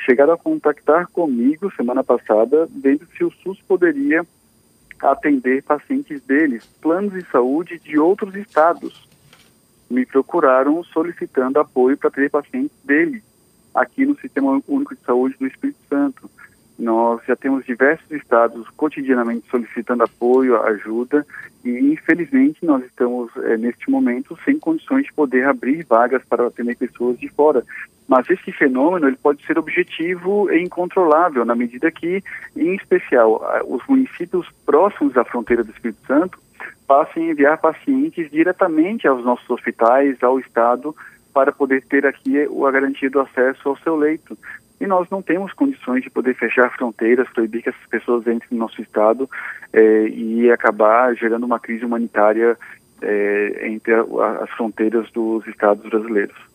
chegaram 0.06 0.32
a 0.32 0.38
contactar 0.38 1.06
comigo 1.08 1.70
semana 1.76 2.02
passada, 2.02 2.66
vendo 2.70 3.06
se 3.16 3.22
o 3.22 3.30
SUS 3.30 3.60
poderia 3.68 4.26
atender 5.00 5.62
pacientes 5.62 6.22
deles, 6.22 6.64
planos 6.80 7.12
de 7.12 7.24
saúde 7.30 7.78
de 7.78 7.98
outros 7.98 8.34
estados. 8.34 9.11
Me 9.92 10.06
procuraram 10.06 10.82
solicitando 10.84 11.60
apoio 11.60 11.98
para 11.98 12.10
ter 12.10 12.30
pacientes 12.30 12.74
deles 12.82 13.22
aqui 13.74 14.06
no 14.06 14.18
Sistema 14.18 14.58
Único 14.66 14.94
de 14.94 15.02
Saúde 15.02 15.36
do 15.38 15.46
Espírito 15.46 15.80
Santo. 15.86 16.30
Nós 16.78 17.20
já 17.28 17.36
temos 17.36 17.62
diversos 17.66 18.10
estados 18.10 18.66
cotidianamente 18.70 19.46
solicitando 19.50 20.02
apoio, 20.02 20.56
ajuda, 20.62 21.26
e 21.62 21.92
infelizmente 21.92 22.64
nós 22.64 22.82
estamos, 22.86 23.30
é, 23.36 23.58
neste 23.58 23.90
momento, 23.90 24.34
sem 24.46 24.58
condições 24.58 25.04
de 25.04 25.12
poder 25.12 25.46
abrir 25.46 25.84
vagas 25.84 26.22
para 26.24 26.46
atender 26.46 26.74
pessoas 26.74 27.18
de 27.18 27.28
fora. 27.28 27.62
Mas 28.08 28.30
esse 28.30 28.50
fenômeno 28.50 29.06
ele 29.06 29.18
pode 29.22 29.44
ser 29.44 29.58
objetivo 29.58 30.50
e 30.50 30.62
incontrolável, 30.62 31.44
na 31.44 31.54
medida 31.54 31.90
que, 31.90 32.24
em 32.56 32.74
especial, 32.76 33.44
os 33.66 33.86
municípios 33.86 34.48
próximos 34.64 35.12
da 35.12 35.22
fronteira 35.22 35.62
do 35.62 35.70
Espírito 35.70 36.06
Santo 36.06 36.38
passem 36.86 37.28
a 37.28 37.32
enviar 37.32 37.58
pacientes 37.58 38.30
diretamente 38.30 39.06
aos 39.06 39.24
nossos 39.24 39.48
hospitais, 39.48 40.22
ao 40.22 40.38
Estado, 40.38 40.94
para 41.32 41.52
poder 41.52 41.82
ter 41.82 42.06
aqui 42.06 42.34
a 42.40 42.70
garantia 42.70 43.08
do 43.08 43.20
acesso 43.20 43.68
ao 43.68 43.76
seu 43.78 43.96
leito 43.96 44.36
e 44.82 44.86
nós 44.86 45.08
não 45.10 45.22
temos 45.22 45.52
condições 45.52 46.02
de 46.02 46.10
poder 46.10 46.34
fechar 46.34 46.68
fronteiras, 46.76 47.28
proibir 47.32 47.62
que 47.62 47.68
essas 47.68 47.86
pessoas 47.86 48.26
entrem 48.26 48.48
no 48.50 48.58
nosso 48.58 48.82
estado 48.82 49.30
eh, 49.72 50.08
e 50.08 50.50
acabar 50.50 51.14
gerando 51.14 51.46
uma 51.46 51.60
crise 51.60 51.84
humanitária 51.84 52.58
eh, 53.00 53.68
entre 53.68 53.94
as 53.94 54.50
fronteiras 54.50 55.08
dos 55.12 55.46
estados 55.46 55.88
brasileiros. 55.88 56.51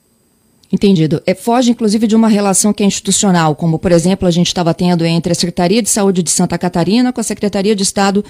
Entendido. 0.69 1.21
É, 1.25 1.33
foge, 1.33 1.71
inclusive, 1.71 2.07
de 2.07 2.15
uma 2.15 2.27
relação 2.27 2.73
que 2.73 2.83
é 2.83 2.85
institucional, 2.85 3.55
como, 3.55 3.79
por 3.79 3.89
exemplo, 3.89 4.27
a 4.27 4.31
gente 4.31 4.47
estava 4.47 4.73
tendo 4.73 5.05
entre 5.05 5.31
a 5.31 5.35
Secretaria 5.35 5.81
de 5.81 5.89
Saúde 5.89 6.21
de 6.21 6.29
Santa 6.29 6.57
Catarina 6.57 7.13
com 7.13 7.21
a 7.21 7.23
Secretaria 7.23 7.73
de 7.73 7.83
Estado 7.83 8.23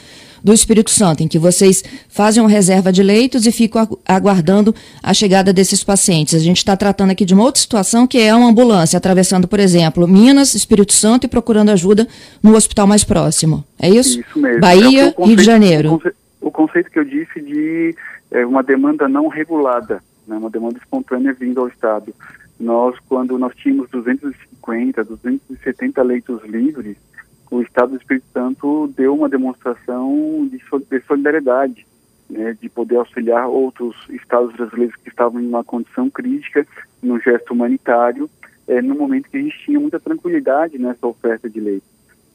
do 0.43 0.53
Espírito 0.53 0.91
Santo, 0.91 1.23
em 1.23 1.27
que 1.27 1.39
vocês 1.39 1.83
fazem 2.07 2.43
uma 2.43 2.49
reserva 2.49 2.91
de 2.91 3.01
leitos 3.01 3.47
e 3.47 3.51
ficam 3.51 3.87
aguardando 4.07 4.73
a 5.01 5.15
chegada 5.15 5.51
desses 5.51 5.83
pacientes. 5.83 6.35
A 6.35 6.39
gente 6.39 6.57
está 6.57 6.77
tratando 6.77 7.09
aqui 7.09 7.25
de 7.25 7.33
uma 7.33 7.43
outra 7.43 7.59
situação, 7.59 8.05
que 8.05 8.19
é 8.19 8.35
uma 8.35 8.49
ambulância 8.49 8.97
atravessando, 8.97 9.47
por 9.47 9.59
exemplo, 9.59 10.07
Minas, 10.07 10.53
Espírito 10.53 10.93
Santo 10.93 11.23
e 11.23 11.27
procurando 11.27 11.69
ajuda 11.69 12.07
no 12.43 12.55
hospital 12.55 12.85
mais 12.85 13.03
próximo. 13.03 13.65
É 13.79 13.89
isso? 13.89 14.21
Isso 14.21 14.39
mesmo. 14.39 14.61
Bahia, 14.61 15.07
é 15.07 15.11
conceito, 15.11 15.27
Rio 15.27 15.35
de 15.37 15.43
Janeiro. 15.43 15.87
O 15.87 15.91
conceito, 15.97 16.17
o 16.39 16.51
conceito 16.51 16.91
que 16.91 16.99
eu 16.99 17.03
disse 17.03 17.41
de 17.41 17.95
é, 18.29 18.45
uma 18.45 18.61
demanda 18.61 19.09
não 19.09 19.27
regulada 19.27 20.03
né, 20.27 20.37
uma 20.37 20.49
demanda 20.49 20.77
espontânea 20.77 21.33
vindo 21.33 21.61
ao 21.61 21.67
Estado. 21.67 22.13
Nós, 22.59 22.97
quando 23.07 23.37
nós 23.37 23.55
tínhamos 23.55 23.89
250, 23.89 25.03
270 25.03 26.03
leitos 26.03 26.43
livres, 26.43 26.97
o 27.49 27.61
Estado 27.61 27.91
do 27.91 27.97
Espírito 27.97 28.25
Santo 28.33 28.91
deu 28.95 29.15
uma 29.15 29.29
demonstração 29.29 30.49
de, 30.51 30.61
solidariedade, 31.05 31.85
né, 32.29 32.57
de 32.59 32.67
poder 32.67 32.97
auxiliar 32.97 33.47
outros 33.47 33.95
estados 34.09 34.53
brasileiros 34.53 34.95
que 34.97 35.09
estavam 35.09 35.39
em 35.39 35.47
uma 35.47 35.63
condição 35.63 36.09
crítica, 36.09 36.67
no 37.01 37.19
gesto 37.19 37.53
humanitário, 37.53 38.29
é, 38.67 38.81
no 38.81 38.95
momento 38.95 39.29
que 39.29 39.37
a 39.37 39.41
gente 39.41 39.57
tinha 39.63 39.79
muita 39.79 39.99
tranquilidade 39.99 40.77
nessa 40.77 41.07
oferta 41.07 41.49
de 41.49 41.59
leitos. 41.59 41.87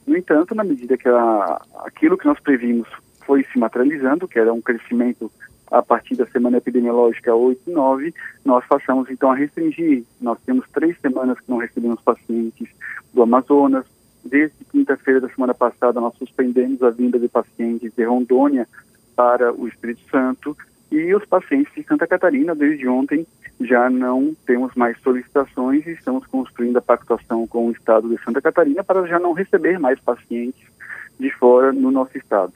No 0.07 0.17
entanto, 0.17 0.55
na 0.55 0.65
medida 0.65 0.97
que 0.97 1.09
a, 1.09 1.63
aquilo 1.85 2.17
que 2.17 2.27
nós 2.27 2.41
previmos 2.41 2.89
foi 3.27 3.45
se 3.45 3.59
materializando, 3.59 4.27
que 4.27 4.39
era 4.39 4.53
um 4.53 4.61
crescimento 4.61 5.31
a 5.73 5.83
partir 5.83 6.15
da 6.17 6.27
semana 6.27 6.59
epidemiológica 6.59 7.35
8 7.35 7.63
e 7.67 7.73
9, 7.73 8.15
nós 8.45 8.63
passamos 8.67 9.09
então 9.11 9.31
a 9.31 9.35
restringir. 9.35 10.05
Nós 10.21 10.39
temos 10.45 10.69
três 10.71 11.01
semanas 11.01 11.41
que 11.41 11.51
não 11.51 11.57
recebemos 11.57 12.01
pacientes 12.03 12.69
do 13.13 13.23
Amazonas. 13.23 13.87
Desde 14.23 14.55
quinta-feira 14.71 15.21
da 15.21 15.31
semana 15.31 15.55
passada, 15.55 15.99
nós 15.99 16.15
suspendemos 16.19 16.83
a 16.83 16.91
vinda 16.91 17.19
de 17.19 17.27
pacientes 17.27 17.91
de 17.95 18.05
Rondônia 18.05 18.69
para 19.17 19.51
o 19.53 19.67
Espírito 19.67 20.03
Santo. 20.11 20.55
E 20.91 21.15
os 21.15 21.25
pacientes 21.25 21.73
de 21.75 21.83
Santa 21.85 22.07
Catarina, 22.07 22.55
desde 22.55 22.87
ontem, 22.87 23.27
já 23.59 23.89
não 23.89 24.37
temos 24.45 24.75
mais 24.75 25.01
solicitações 25.01 25.87
e 25.87 25.93
estamos 25.93 26.27
construindo 26.27 26.77
a 26.77 26.83
pactuação 26.83 27.47
com 27.47 27.69
o 27.69 27.73
Estado 27.73 28.11
de 28.11 28.23
Santa 28.23 28.43
Catarina 28.43 28.85
para 28.85 29.07
já 29.07 29.19
não 29.19 29.33
receber 29.33 29.79
mais 29.79 29.99
pacientes 29.99 30.63
de 31.19 31.31
fora 31.31 31.73
no 31.73 31.91
nosso 31.91 32.19
Estado. 32.19 32.53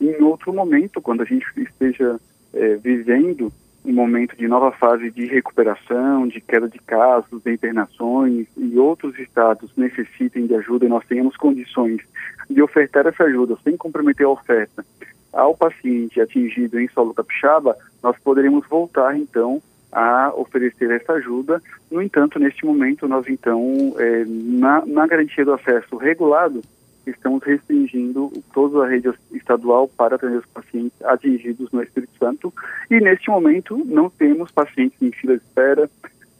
Em 0.00 0.22
outro 0.22 0.52
momento, 0.52 1.00
quando 1.00 1.22
a 1.22 1.26
gente 1.26 1.46
esteja 1.56 2.18
é, 2.54 2.76
vivendo 2.76 3.52
um 3.84 3.92
momento 3.92 4.36
de 4.36 4.46
nova 4.46 4.72
fase 4.72 5.10
de 5.10 5.26
recuperação, 5.26 6.28
de 6.28 6.40
queda 6.40 6.68
de 6.68 6.78
casos, 6.80 7.42
de 7.42 7.52
internações 7.52 8.46
e 8.56 8.78
outros 8.78 9.18
estados 9.18 9.70
necessitem 9.76 10.46
de 10.46 10.54
ajuda 10.54 10.84
e 10.84 10.88
nós 10.88 11.06
tenhamos 11.06 11.36
condições 11.36 12.02
de 12.48 12.62
ofertar 12.62 13.06
essa 13.06 13.24
ajuda 13.24 13.56
sem 13.64 13.76
comprometer 13.76 14.26
a 14.26 14.30
oferta 14.30 14.84
ao 15.32 15.56
paciente 15.56 16.20
atingido 16.20 16.78
em 16.78 16.88
solo 16.88 17.14
capixaba, 17.14 17.76
nós 18.02 18.16
poderemos 18.18 18.66
voltar 18.68 19.16
então 19.16 19.62
a 19.92 20.32
oferecer 20.34 20.90
essa 20.90 21.14
ajuda. 21.14 21.62
No 21.90 22.02
entanto, 22.02 22.38
neste 22.38 22.64
momento, 22.64 23.08
nós 23.08 23.26
então, 23.28 23.94
é, 23.98 24.24
na, 24.26 24.84
na 24.86 25.06
garantia 25.06 25.44
do 25.44 25.52
acesso 25.52 25.96
regulado, 25.96 26.62
estamos 27.06 27.42
restringindo 27.42 28.32
toda 28.52 28.84
a 28.84 28.88
rede 28.88 29.10
estadual 29.32 29.88
para 29.88 30.16
atender 30.16 30.38
os 30.38 30.46
pacientes 30.46 31.02
atingidos 31.02 31.70
no 31.72 31.82
Espírito 31.82 32.12
Santo. 32.18 32.52
E 32.90 33.00
neste 33.00 33.30
momento 33.30 33.82
não 33.84 34.10
temos 34.10 34.50
pacientes 34.50 35.00
em 35.00 35.10
fila 35.10 35.36
de 35.36 35.42
espera, 35.42 35.90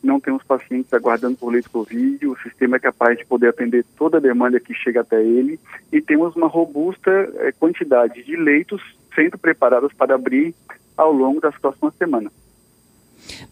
não 0.03 0.19
temos 0.19 0.43
pacientes 0.43 0.93
aguardando 0.93 1.37
por 1.37 1.53
leito 1.53 1.71
Covid, 1.71 2.27
o 2.27 2.37
sistema 2.39 2.77
é 2.77 2.81
capaz 2.81 3.19
de 3.19 3.27
poder 3.27 3.49
atender 3.49 3.85
toda 3.97 4.17
a 4.17 4.21
demanda 4.21 4.59
que 4.59 4.75
chega 4.75 5.03
até 5.03 5.23
ele. 5.23 5.61
E 5.93 6.01
temos 6.01 6.35
uma 6.37 6.47
robusta 6.47 7.11
eh, 7.11 7.53
quantidade 7.59 8.23
de 8.23 8.37
leitos 8.37 8.83
sendo 9.15 9.37
preparados 9.37 9.93
para 9.93 10.15
abrir 10.15 10.55
ao 10.97 11.13
longo 11.13 11.41
das 11.41 11.57
próximas 11.59 11.95
semanas. 11.95 12.33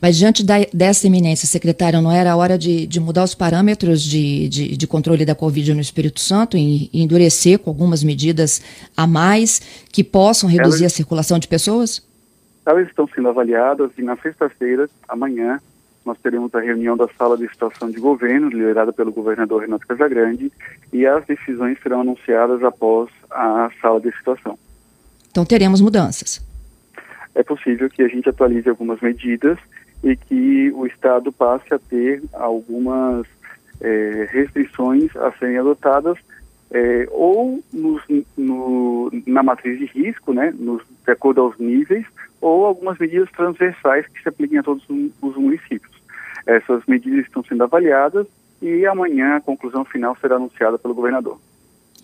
Mas 0.00 0.16
diante 0.16 0.44
da, 0.44 0.56
dessa 0.72 1.06
iminência, 1.06 1.46
secretário, 1.46 2.00
não 2.00 2.12
era 2.12 2.36
hora 2.36 2.56
de, 2.56 2.86
de 2.86 3.00
mudar 3.00 3.24
os 3.24 3.34
parâmetros 3.34 4.02
de, 4.02 4.48
de, 4.48 4.76
de, 4.76 4.86
controle 4.86 5.24
da 5.24 5.34
Covid 5.34 5.74
no 5.74 5.80
Espírito 5.80 6.20
Santo 6.20 6.56
e, 6.56 6.88
e, 6.92 7.02
endurecer 7.02 7.58
com 7.58 7.70
algumas 7.70 8.02
medidas 8.02 8.62
a 8.96 9.06
mais 9.06 9.60
que 9.92 10.04
possam 10.04 10.48
reduzir 10.48 10.84
elas, 10.84 10.92
a 10.92 10.96
circulação 10.96 11.38
de 11.38 11.48
pessoas? 11.48 12.06
Elas 12.64 12.88
estão 12.88 13.08
sendo 13.14 13.28
avaliadas 13.28 13.90
e 13.98 14.02
na 14.02 14.16
sexta-feira, 14.16 14.88
amanhã, 15.08 15.60
nós 16.04 16.18
teremos 16.22 16.54
a 16.54 16.60
reunião 16.60 16.96
da 16.96 17.08
sala 17.18 17.36
de 17.36 17.48
situação 17.48 17.90
de 17.90 18.00
governo, 18.00 18.48
liderada 18.48 18.92
pelo 18.92 19.12
governador 19.12 19.62
Renato 19.62 19.86
Casagrande, 19.86 20.50
e 20.92 21.06
as 21.06 21.24
decisões 21.26 21.78
serão 21.82 22.00
anunciadas 22.00 22.62
após 22.62 23.10
a 23.30 23.70
sala 23.80 24.00
de 24.00 24.10
situação. 24.16 24.58
Então 25.30 25.44
teremos 25.44 25.80
mudanças 25.80 26.47
é 27.38 27.42
possível 27.44 27.88
que 27.88 28.02
a 28.02 28.08
gente 28.08 28.28
atualize 28.28 28.68
algumas 28.68 29.00
medidas 29.00 29.56
e 30.02 30.16
que 30.16 30.72
o 30.74 30.86
Estado 30.86 31.30
passe 31.30 31.72
a 31.72 31.78
ter 31.78 32.20
algumas 32.32 33.26
é, 33.80 34.28
restrições 34.30 35.14
a 35.16 35.30
serem 35.38 35.56
adotadas 35.56 36.18
é, 36.72 37.06
ou 37.12 37.62
nos, 37.72 38.02
no, 38.36 39.10
na 39.24 39.42
matriz 39.44 39.78
de 39.78 39.86
risco, 39.86 40.32
né, 40.32 40.52
nos, 40.58 40.82
de 41.04 41.12
acordo 41.12 41.40
aos 41.40 41.56
níveis, 41.58 42.04
ou 42.40 42.66
algumas 42.66 42.98
medidas 42.98 43.30
transversais 43.30 44.06
que 44.08 44.20
se 44.20 44.28
apliquem 44.28 44.58
a 44.58 44.62
todos 44.62 44.84
os 44.88 45.36
municípios. 45.36 45.96
Essas 46.44 46.84
medidas 46.86 47.24
estão 47.24 47.44
sendo 47.44 47.62
avaliadas 47.62 48.26
e 48.60 48.84
amanhã 48.84 49.36
a 49.36 49.40
conclusão 49.40 49.84
final 49.84 50.16
será 50.20 50.36
anunciada 50.36 50.76
pelo 50.76 50.94
governador. 50.94 51.38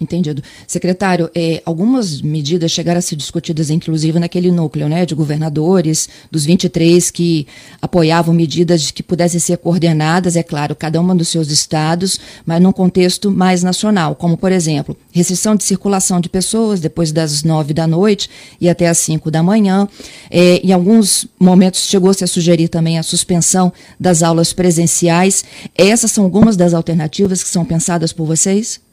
Entendido. 0.01 0.43
Secretário, 0.67 1.31
eh, 1.37 1.63
algumas 1.65 2.21
medidas 2.21 2.73
chegaram 2.73 2.99
a 2.99 3.03
ser 3.03 3.15
discutidas, 3.15 3.71
inclusive, 3.71 4.19
naquele 4.19 4.51
núcleo 4.51 4.89
né, 4.89 5.07
de 5.07 5.15
governadores, 5.15 6.09
dos 6.33 6.45
23 6.45 7.13
que 7.13 7.47
apoiavam 7.81 8.35
medidas 8.35 8.91
que 8.91 9.05
pudessem 9.05 9.39
ser 9.39 9.57
coordenadas, 9.59 10.35
é 10.35 10.43
claro, 10.43 10.75
cada 10.75 11.01
um 11.01 11.17
dos 11.17 11.29
seus 11.29 11.49
estados, 11.49 12.19
mas 12.45 12.61
num 12.61 12.73
contexto 12.73 13.31
mais 13.31 13.63
nacional, 13.63 14.17
como, 14.17 14.37
por 14.37 14.51
exemplo, 14.51 14.97
restrição 15.13 15.55
de 15.55 15.63
circulação 15.63 16.21
de 16.21 16.29
pessoas 16.29 16.81
depois 16.81 17.13
das 17.13 17.45
nove 17.45 17.73
da 17.73 17.87
noite 17.87 18.29
e 18.61 18.69
até 18.69 18.89
às 18.89 18.99
cinco 18.99 19.31
da 19.31 19.45
manhã. 19.45 19.89
Eh, 20.29 20.61
em 20.65 20.73
alguns 20.73 21.25
momentos 21.39 21.83
chegou-se 21.83 22.25
a 22.25 22.27
sugerir 22.27 22.67
também 22.67 22.99
a 22.99 23.03
suspensão 23.05 23.73
das 23.99 24.25
aulas 24.25 24.53
presenciais. 24.53 25.45
Essas 25.77 26.11
são 26.11 26.25
algumas 26.25 26.57
das 26.57 26.75
alternativas 26.75 27.45
que 27.45 27.49
são 27.49 27.65
pensadas 27.65 28.13
por 28.13 28.27
vocês? 28.27 28.84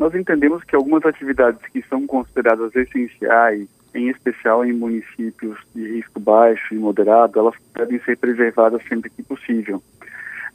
Nós 0.00 0.14
entendemos 0.14 0.64
que 0.64 0.74
algumas 0.74 1.04
atividades 1.04 1.60
que 1.70 1.82
são 1.82 2.06
consideradas 2.06 2.74
essenciais, 2.74 3.68
em 3.94 4.08
especial 4.08 4.64
em 4.64 4.72
municípios 4.72 5.58
de 5.74 5.96
risco 5.96 6.18
baixo 6.18 6.74
e 6.74 6.78
moderado, 6.78 7.38
elas 7.38 7.54
devem 7.74 8.00
ser 8.00 8.16
preservadas 8.16 8.80
sempre 8.88 9.10
que 9.10 9.22
possível. 9.22 9.82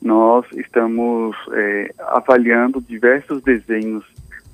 Nós 0.01 0.47
estamos 0.55 1.35
é, 1.53 1.93
avaliando 1.99 2.81
diversos 2.81 3.43
desenhos 3.43 4.03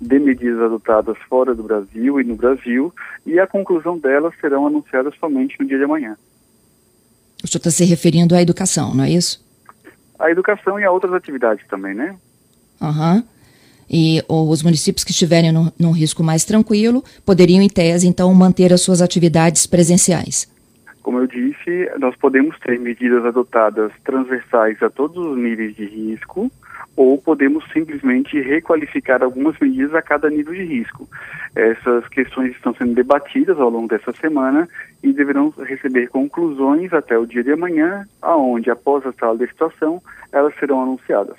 de 0.02 0.20
medidas 0.20 0.60
adotadas 0.60 1.18
fora 1.30 1.56
do 1.56 1.64
Brasil 1.64 2.20
e 2.20 2.26
no 2.26 2.36
Brasil, 2.36 2.94
e 3.26 3.40
a 3.40 3.48
conclusão 3.48 3.98
delas 3.98 4.34
serão 4.42 4.68
anunciadas 4.68 5.16
somente 5.18 5.58
no 5.58 5.66
dia 5.66 5.78
de 5.78 5.86
amanhã. 5.86 6.18
O 7.42 7.48
senhor 7.48 7.60
está 7.60 7.72
se 7.72 7.86
referindo 7.86 8.36
à 8.36 8.42
educação, 8.42 8.94
não 8.94 9.06
é 9.06 9.12
isso? 9.12 9.42
A 10.20 10.30
educação 10.30 10.78
e 10.78 10.84
a 10.84 10.92
outras 10.92 11.14
atividades 11.14 11.66
também, 11.70 11.94
né? 11.94 12.14
Aham. 12.82 13.16
Uhum. 13.16 13.41
E 13.92 14.24
os 14.30 14.64
municípios 14.64 15.04
que 15.04 15.12
estiverem 15.12 15.52
no, 15.52 15.74
num 15.78 15.92
risco 15.92 16.24
mais 16.24 16.46
tranquilo 16.46 17.04
poderiam, 17.26 17.62
em 17.62 17.68
tese, 17.68 18.08
então, 18.08 18.34
manter 18.34 18.72
as 18.72 18.82
suas 18.82 19.02
atividades 19.02 19.68
presenciais. 19.68 20.50
Como 21.04 21.18
eu 21.18 21.28
disse, 21.28 21.90
nós 22.00 22.16
podemos 22.16 22.58
ter 22.60 22.80
medidas 22.80 23.26
adotadas 23.26 23.92
transversais 24.06 24.82
a 24.82 24.90
todos 24.90 25.18
os 25.18 25.38
níveis 25.38 25.76
de 25.76 25.86
risco, 25.86 26.50
ou 26.96 27.18
podemos 27.18 27.66
simplesmente 27.74 28.40
requalificar 28.40 29.24
algumas 29.24 29.58
medidas 29.60 29.94
a 29.96 30.02
cada 30.02 30.30
nível 30.30 30.54
de 30.54 30.64
risco. 30.64 31.08
Essas 31.56 32.08
questões 32.08 32.52
estão 32.52 32.74
sendo 32.76 32.94
debatidas 32.94 33.60
ao 33.60 33.70
longo 33.70 33.88
dessa 33.88 34.14
semana 34.14 34.70
e 35.04 35.12
deverão 35.12 35.54
receber 35.66 36.08
conclusões 36.08 36.94
até 36.94 37.18
o 37.18 37.26
dia 37.26 37.44
de 37.44 37.52
amanhã, 37.52 38.06
aonde, 38.22 38.70
após 38.70 39.06
a 39.06 39.12
sala 39.14 39.38
de 39.38 39.48
situação, 39.48 40.02
elas 40.32 40.54
serão 40.60 40.82
anunciadas. 40.82 41.38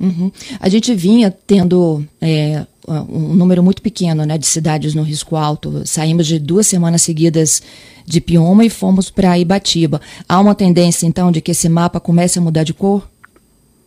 Uhum. 0.00 0.30
A 0.60 0.68
gente 0.68 0.94
vinha 0.94 1.30
tendo 1.30 2.04
é, 2.20 2.64
um 2.88 3.34
número 3.34 3.62
muito 3.62 3.82
pequeno 3.82 4.24
né, 4.24 4.38
de 4.38 4.46
cidades 4.46 4.94
no 4.94 5.02
risco 5.02 5.36
alto. 5.36 5.86
Saímos 5.86 6.26
de 6.26 6.38
duas 6.38 6.66
semanas 6.66 7.02
seguidas 7.02 7.62
de 8.06 8.20
Pioma 8.20 8.64
e 8.64 8.70
fomos 8.70 9.10
para 9.10 9.38
Ibatiba. 9.38 10.00
Há 10.28 10.40
uma 10.40 10.54
tendência, 10.54 11.06
então, 11.06 11.30
de 11.30 11.40
que 11.40 11.50
esse 11.50 11.68
mapa 11.68 12.00
comece 12.00 12.38
a 12.38 12.42
mudar 12.42 12.62
de 12.62 12.72
cor? 12.72 13.08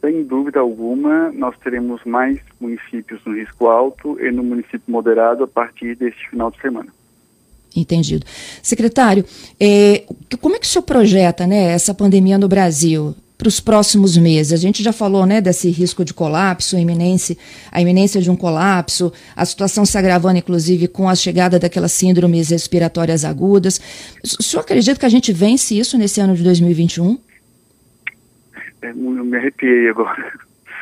Sem 0.02 0.24
dúvida 0.24 0.60
alguma, 0.60 1.32
nós 1.32 1.56
teremos 1.64 2.02
mais 2.06 2.40
municípios 2.60 3.22
no 3.26 3.36
risco 3.36 3.68
alto 3.68 4.20
e 4.20 4.32
no 4.32 4.44
município 4.44 4.82
moderado 4.88 5.44
a 5.44 5.48
partir 5.48 5.96
deste 5.96 6.30
final 6.30 6.50
de 6.52 6.60
semana. 6.60 6.90
Entendido. 7.76 8.26
Secretário, 8.62 9.24
é, 9.60 10.04
como 10.42 10.56
é 10.56 10.60
que 10.60 10.66
o 10.66 10.70
senhor 10.70 10.84
projeta 10.84 11.48
né, 11.48 11.72
essa 11.72 11.94
pandemia 11.94 12.38
no 12.38 12.48
Brasil? 12.48 13.16
Para 13.42 13.48
os 13.48 13.60
próximos 13.60 14.16
meses? 14.16 14.54
A 14.54 14.56
gente 14.56 14.84
já 14.84 14.94
falou 14.94 15.26
né, 15.26 15.42
desse 15.42 15.68
risco 15.72 16.06
de 16.06 16.14
colapso, 16.14 16.78
a 16.78 16.80
iminência, 16.80 17.36
a 17.72 17.82
iminência 17.82 18.22
de 18.22 18.30
um 18.30 18.36
colapso, 18.36 19.12
a 19.36 19.44
situação 19.44 19.84
se 19.84 19.98
agravando, 19.98 20.38
inclusive, 20.38 20.88
com 20.88 21.10
a 21.10 21.16
chegada 21.16 21.58
daquelas 21.58 21.92
síndromes 21.92 22.52
respiratórias 22.52 23.26
agudas. 23.26 23.82
O 24.24 24.44
senhor 24.44 24.62
acredita 24.62 25.00
que 25.00 25.08
a 25.08 25.10
gente 25.10 25.34
vence 25.34 25.76
isso 25.76 25.98
nesse 25.98 26.22
ano 26.22 26.36
de 26.36 26.44
2021? 26.44 27.18
É, 28.84 28.92
eu 28.92 28.96
me 28.96 29.36
arrepiei 29.36 29.90
agora. 29.90 30.34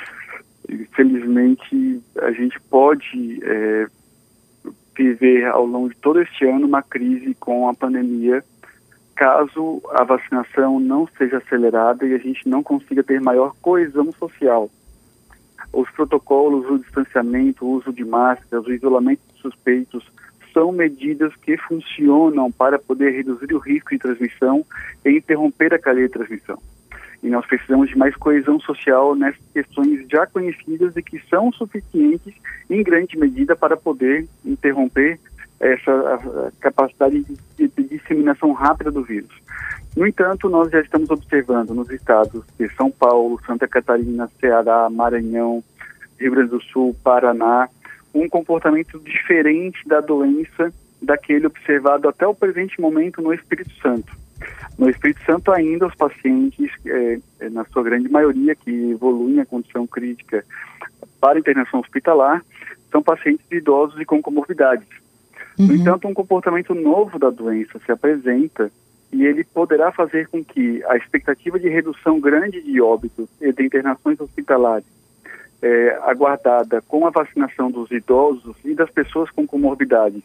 Infelizmente, 0.69 2.01
a 2.21 2.31
gente 2.33 2.59
pode 2.69 3.39
é, 3.41 3.87
viver 4.97 5.45
ao 5.45 5.65
longo 5.65 5.87
de 5.87 5.95
todo 5.95 6.21
este 6.21 6.43
ano 6.43 6.67
uma 6.67 6.83
crise 6.83 7.33
com 7.39 7.69
a 7.69 7.73
pandemia 7.73 8.43
caso 9.19 9.81
a 9.89 10.05
vacinação 10.05 10.79
não 10.79 11.05
seja 11.17 11.39
acelerada 11.39 12.07
e 12.07 12.13
a 12.13 12.17
gente 12.17 12.47
não 12.47 12.63
consiga 12.63 13.03
ter 13.03 13.19
maior 13.19 13.53
coesão 13.61 14.13
social. 14.13 14.69
Os 15.73 15.91
protocolos, 15.91 16.65
o 16.69 16.79
distanciamento, 16.79 17.65
o 17.65 17.71
uso 17.71 17.91
de 17.91 18.05
máscaras, 18.05 18.65
o 18.65 18.71
isolamento 18.71 19.19
de 19.33 19.41
suspeitos 19.41 20.09
são 20.53 20.71
medidas 20.71 21.35
que 21.35 21.57
funcionam 21.57 22.49
para 22.49 22.79
poder 22.79 23.11
reduzir 23.11 23.53
o 23.53 23.59
risco 23.59 23.89
de 23.89 23.99
transmissão 23.99 24.65
e 25.03 25.17
interromper 25.17 25.73
a 25.73 25.79
cadeia 25.79 26.07
de 26.07 26.13
transmissão. 26.13 26.57
E 27.21 27.27
nós 27.27 27.45
precisamos 27.45 27.89
de 27.89 27.97
mais 27.97 28.15
coesão 28.15 28.57
social 28.61 29.13
nessas 29.15 29.43
questões 29.53 30.07
já 30.09 30.25
conhecidas 30.27 30.95
e 30.95 31.03
que 31.03 31.21
são 31.29 31.51
suficientes, 31.51 32.33
em 32.69 32.81
grande 32.81 33.19
medida, 33.19 33.53
para 33.53 33.75
poder 33.75 34.25
interromper 34.45 35.19
essa 35.59 36.51
capacidade 36.59 37.23
de, 37.57 37.67
de, 37.67 37.83
disseminação 37.83 38.53
rápida 38.53 38.91
do 38.91 39.03
vírus. 39.03 39.29
No 39.95 40.07
entanto, 40.07 40.47
nós 40.47 40.71
já 40.71 40.79
estamos 40.79 41.09
observando 41.09 41.73
nos 41.73 41.89
estados 41.89 42.43
de 42.57 42.69
São 42.75 42.89
Paulo, 42.89 43.39
Santa 43.45 43.67
Catarina, 43.67 44.29
Ceará, 44.39 44.89
Maranhão, 44.89 45.63
Rio 46.19 46.31
Grande 46.31 46.51
do 46.51 46.61
Sul, 46.61 46.95
Paraná, 47.03 47.67
um 48.13 48.27
comportamento 48.29 48.99
diferente 48.99 49.87
da 49.87 49.99
doença 49.99 50.73
daquele 51.01 51.47
observado 51.47 52.07
até 52.07 52.25
o 52.27 52.35
presente 52.35 52.79
momento 52.79 53.21
no 53.21 53.33
Espírito 53.33 53.71
Santo. 53.81 54.11
No 54.77 54.89
Espírito 54.89 55.21
Santo, 55.25 55.51
ainda 55.51 55.87
os 55.87 55.95
pacientes, 55.95 56.71
é, 56.85 57.19
é, 57.41 57.49
na 57.49 57.65
sua 57.65 57.83
grande 57.83 58.09
maioria, 58.09 58.55
que 58.55 58.91
evoluem 58.91 59.39
a 59.39 59.45
condição 59.45 59.85
crítica 59.85 60.45
para 61.19 61.39
internação 61.39 61.81
hospitalar, 61.81 62.43
são 62.91 63.03
pacientes 63.03 63.45
idosos 63.51 63.99
e 63.99 64.05
com 64.05 64.21
comorbidades. 64.21 64.87
Uhum. 65.59 65.67
No 65.67 65.75
entanto, 65.75 66.07
um 66.07 66.13
comportamento 66.13 66.73
novo 66.73 67.19
da 67.19 67.29
doença 67.29 67.79
se 67.85 67.91
apresenta 67.91 68.71
e 69.11 69.25
ele 69.25 69.43
poderá 69.43 69.91
fazer 69.91 70.27
com 70.29 70.43
que 70.43 70.81
a 70.85 70.95
expectativa 70.95 71.59
de 71.59 71.67
redução 71.67 72.19
grande 72.19 72.61
de 72.61 72.79
óbitos 72.79 73.27
e 73.41 73.51
de 73.51 73.65
internações 73.65 74.19
hospitalares 74.21 74.85
é, 75.61 75.99
aguardada 76.03 76.81
com 76.83 77.05
a 77.05 77.09
vacinação 77.09 77.69
dos 77.69 77.91
idosos 77.91 78.55
e 78.63 78.73
das 78.73 78.89
pessoas 78.89 79.29
com 79.31 79.45
comorbidade, 79.45 80.23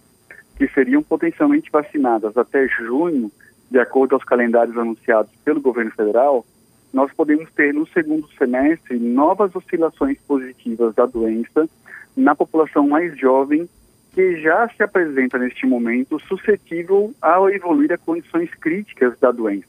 que 0.56 0.68
seriam 0.68 1.02
potencialmente 1.02 1.68
vacinadas 1.72 2.36
até 2.36 2.68
junho, 2.68 3.32
de 3.68 3.78
acordo 3.80 4.14
aos 4.14 4.22
calendários 4.22 4.78
anunciados 4.78 5.32
pelo 5.44 5.60
governo 5.60 5.90
federal, 5.90 6.46
nós 6.92 7.12
podemos 7.12 7.50
ter 7.50 7.74
no 7.74 7.88
segundo 7.88 8.28
semestre 8.38 8.96
novas 9.00 9.52
oscilações 9.56 10.16
positivas 10.28 10.94
da 10.94 11.06
doença 11.06 11.68
na 12.16 12.36
população 12.36 12.86
mais 12.86 13.18
jovem 13.18 13.68
que 14.14 14.40
já 14.40 14.68
se 14.68 14.82
apresenta 14.82 15.36
neste 15.38 15.66
momento 15.66 16.20
suscetível 16.20 17.12
a 17.20 17.36
evoluir 17.50 17.92
a 17.92 17.98
condições 17.98 18.48
críticas 18.54 19.18
da 19.18 19.32
doença. 19.32 19.66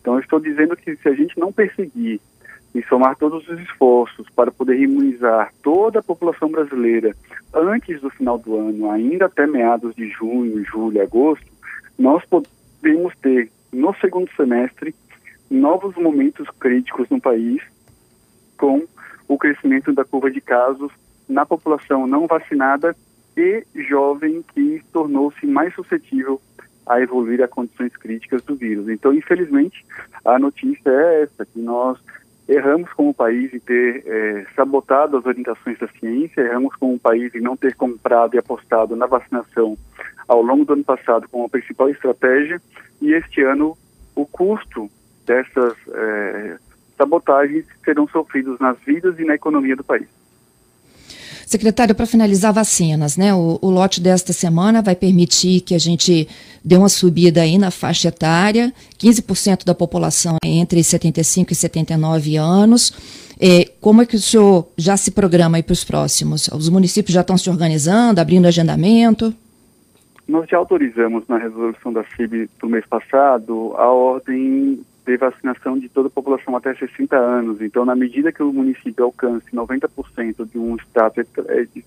Então, 0.00 0.14
eu 0.14 0.20
estou 0.20 0.40
dizendo 0.40 0.76
que 0.76 0.96
se 0.96 1.08
a 1.08 1.14
gente 1.14 1.38
não 1.38 1.52
perseguir 1.52 2.20
e 2.74 2.82
somar 2.84 3.14
todos 3.16 3.46
os 3.48 3.60
esforços 3.60 4.26
para 4.30 4.50
poder 4.50 4.80
imunizar 4.80 5.52
toda 5.62 6.00
a 6.00 6.02
população 6.02 6.48
brasileira 6.50 7.14
antes 7.54 8.00
do 8.00 8.10
final 8.10 8.36
do 8.36 8.56
ano, 8.56 8.90
ainda 8.90 9.26
até 9.26 9.46
meados 9.46 9.94
de 9.94 10.08
junho, 10.08 10.64
julho, 10.64 11.00
agosto, 11.00 11.46
nós 11.96 12.24
podemos 12.24 13.14
ter 13.22 13.48
no 13.70 13.94
segundo 13.94 14.28
semestre 14.34 14.92
novos 15.48 15.94
momentos 15.94 16.48
críticos 16.58 17.08
no 17.10 17.20
país 17.20 17.62
com 18.56 18.82
o 19.28 19.38
crescimento 19.38 19.92
da 19.92 20.04
curva 20.04 20.30
de 20.30 20.40
casos 20.40 20.90
na 21.28 21.46
população 21.46 22.06
não 22.08 22.26
vacinada 22.26 22.96
e 23.36 23.64
jovem 23.88 24.44
que 24.54 24.82
tornou-se 24.92 25.46
mais 25.46 25.74
suscetível 25.74 26.40
a 26.86 27.00
evoluir 27.00 27.42
a 27.42 27.48
condições 27.48 27.96
críticas 27.96 28.42
do 28.42 28.54
vírus. 28.54 28.88
Então, 28.88 29.12
infelizmente, 29.12 29.84
a 30.24 30.38
notícia 30.38 30.90
é 30.90 31.22
essa, 31.22 31.46
que 31.46 31.60
nós 31.60 31.98
erramos 32.48 32.92
como 32.92 33.14
país 33.14 33.54
em 33.54 33.58
ter 33.60 34.02
é, 34.06 34.46
sabotado 34.54 35.16
as 35.16 35.24
orientações 35.24 35.78
da 35.78 35.86
ciência, 35.88 36.40
erramos 36.40 36.74
como 36.76 36.98
país 36.98 37.34
em 37.34 37.40
não 37.40 37.56
ter 37.56 37.74
comprado 37.74 38.34
e 38.34 38.38
apostado 38.38 38.96
na 38.96 39.06
vacinação 39.06 39.78
ao 40.26 40.42
longo 40.42 40.64
do 40.64 40.72
ano 40.72 40.84
passado 40.84 41.28
como 41.28 41.44
a 41.44 41.48
principal 41.48 41.88
estratégia, 41.88 42.60
e 43.00 43.12
este 43.12 43.42
ano 43.42 43.76
o 44.14 44.26
custo 44.26 44.90
dessas 45.24 45.74
é, 45.88 46.56
sabotagens 46.96 47.64
serão 47.84 48.06
sofridos 48.08 48.58
nas 48.58 48.78
vidas 48.80 49.18
e 49.18 49.24
na 49.24 49.34
economia 49.34 49.76
do 49.76 49.84
país. 49.84 50.08
Secretário, 51.52 51.94
para 51.94 52.06
finalizar 52.06 52.52
vacinas, 52.52 53.16
né? 53.16 53.34
O, 53.34 53.58
o, 53.60 53.70
lote 53.70 54.00
desta 54.00 54.32
semana 54.32 54.80
vai 54.80 54.96
permitir 54.96 55.60
que 55.60 55.74
a 55.74 55.78
gente 55.78 56.26
dê 56.64 56.76
uma 56.76 56.88
subida 56.88 57.42
aí 57.42 57.58
na 57.58 57.70
faixa 57.70 58.08
etária, 58.08 58.72
15% 58.98 59.64
da 59.64 59.74
população 59.74 60.36
é 60.42 60.48
entre 60.48 60.82
75 60.82 61.52
e 61.52 61.54
79 61.54 62.36
anos. 62.36 62.92
É, 63.38 63.70
como 63.80 64.00
é 64.00 64.06
que 64.06 64.16
o 64.16 64.18
senhor 64.18 64.66
já 64.78 64.96
se 64.96 65.10
programa 65.10 65.62
para 65.62 65.72
os 65.72 65.84
próximos? 65.84 66.48
Os 66.48 66.70
municípios 66.70 67.12
já 67.12 67.20
estão 67.20 67.36
se 67.36 67.50
organizando, 67.50 68.18
abrindo 68.18 68.46
agendamento? 68.46 69.34
Nós 70.26 70.48
já 70.48 70.56
autorizamos 70.56 71.24
na 71.28 71.36
resolução 71.36 71.92
da 71.92 72.02
FIB 72.02 72.48
do 72.60 72.68
mês 72.68 72.86
passado 72.86 73.74
a 73.76 73.92
ordem 73.92 74.80
de 75.04 75.16
vacinação 75.16 75.78
de 75.78 75.88
toda 75.88 76.08
a 76.08 76.10
população 76.10 76.56
até 76.56 76.74
60 76.74 77.16
anos. 77.16 77.60
Então, 77.60 77.84
na 77.84 77.94
medida 77.94 78.32
que 78.32 78.42
o 78.42 78.52
município 78.52 79.04
alcance 79.04 79.46
90% 79.52 80.48
de 80.50 80.58
um 80.58 80.76
estado 80.76 81.26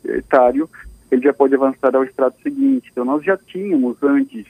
etário, 0.06 0.70
ele 1.10 1.22
já 1.22 1.34
pode 1.34 1.56
avançar 1.56 1.96
ao 1.96 2.04
estado 2.04 2.36
seguinte. 2.42 2.90
Então, 2.92 3.06
nós 3.06 3.24
já 3.24 3.38
tínhamos, 3.38 4.02
antes 4.04 4.46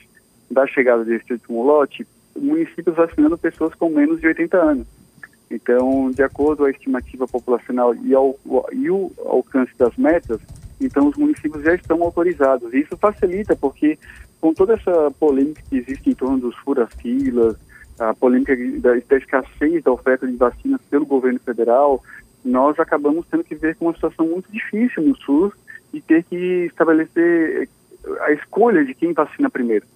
da 0.50 0.66
chegada 0.66 1.04
desse 1.04 1.32
último 1.32 1.62
lote, 1.62 2.06
municípios 2.36 2.96
vacinando 2.96 3.38
pessoas 3.38 3.74
com 3.74 3.88
menos 3.88 4.20
de 4.20 4.26
80 4.26 4.56
anos. 4.56 4.86
Então, 5.50 6.10
de 6.10 6.22
acordo 6.22 6.58
com 6.58 6.64
a 6.64 6.70
estimativa 6.70 7.26
populacional 7.26 7.94
e, 7.94 8.14
ao, 8.14 8.36
e 8.72 8.90
o 8.90 9.12
alcance 9.24 9.72
das 9.78 9.96
metas, 9.96 10.40
então 10.80 11.08
os 11.08 11.16
municípios 11.16 11.62
já 11.62 11.74
estão 11.74 12.02
autorizados. 12.02 12.74
Isso 12.74 12.96
facilita, 12.96 13.54
porque 13.54 13.98
com 14.40 14.52
toda 14.52 14.74
essa 14.74 15.10
polêmica 15.18 15.62
que 15.68 15.76
existe 15.76 16.10
em 16.10 16.14
torno 16.14 16.38
dos 16.38 16.56
fura-filas, 16.56 17.56
a 17.98 18.14
polêmica 18.14 18.54
da, 18.80 18.94
da 18.94 19.16
escassez 19.16 19.82
da 19.82 19.92
oferta 19.92 20.26
de 20.26 20.36
vacinas 20.36 20.80
pelo 20.90 21.06
governo 21.06 21.40
federal, 21.40 22.02
nós 22.44 22.78
acabamos 22.78 23.26
tendo 23.30 23.44
que 23.44 23.54
ver 23.54 23.74
com 23.76 23.86
uma 23.86 23.94
situação 23.94 24.26
muito 24.26 24.50
difícil 24.50 25.02
no 25.02 25.16
SUS 25.16 25.52
e 25.92 26.00
ter 26.00 26.22
que 26.24 26.66
estabelecer 26.66 27.68
a 28.20 28.32
escolha 28.32 28.84
de 28.84 28.94
quem 28.94 29.12
vacina 29.12 29.50
primeiro. 29.50 29.86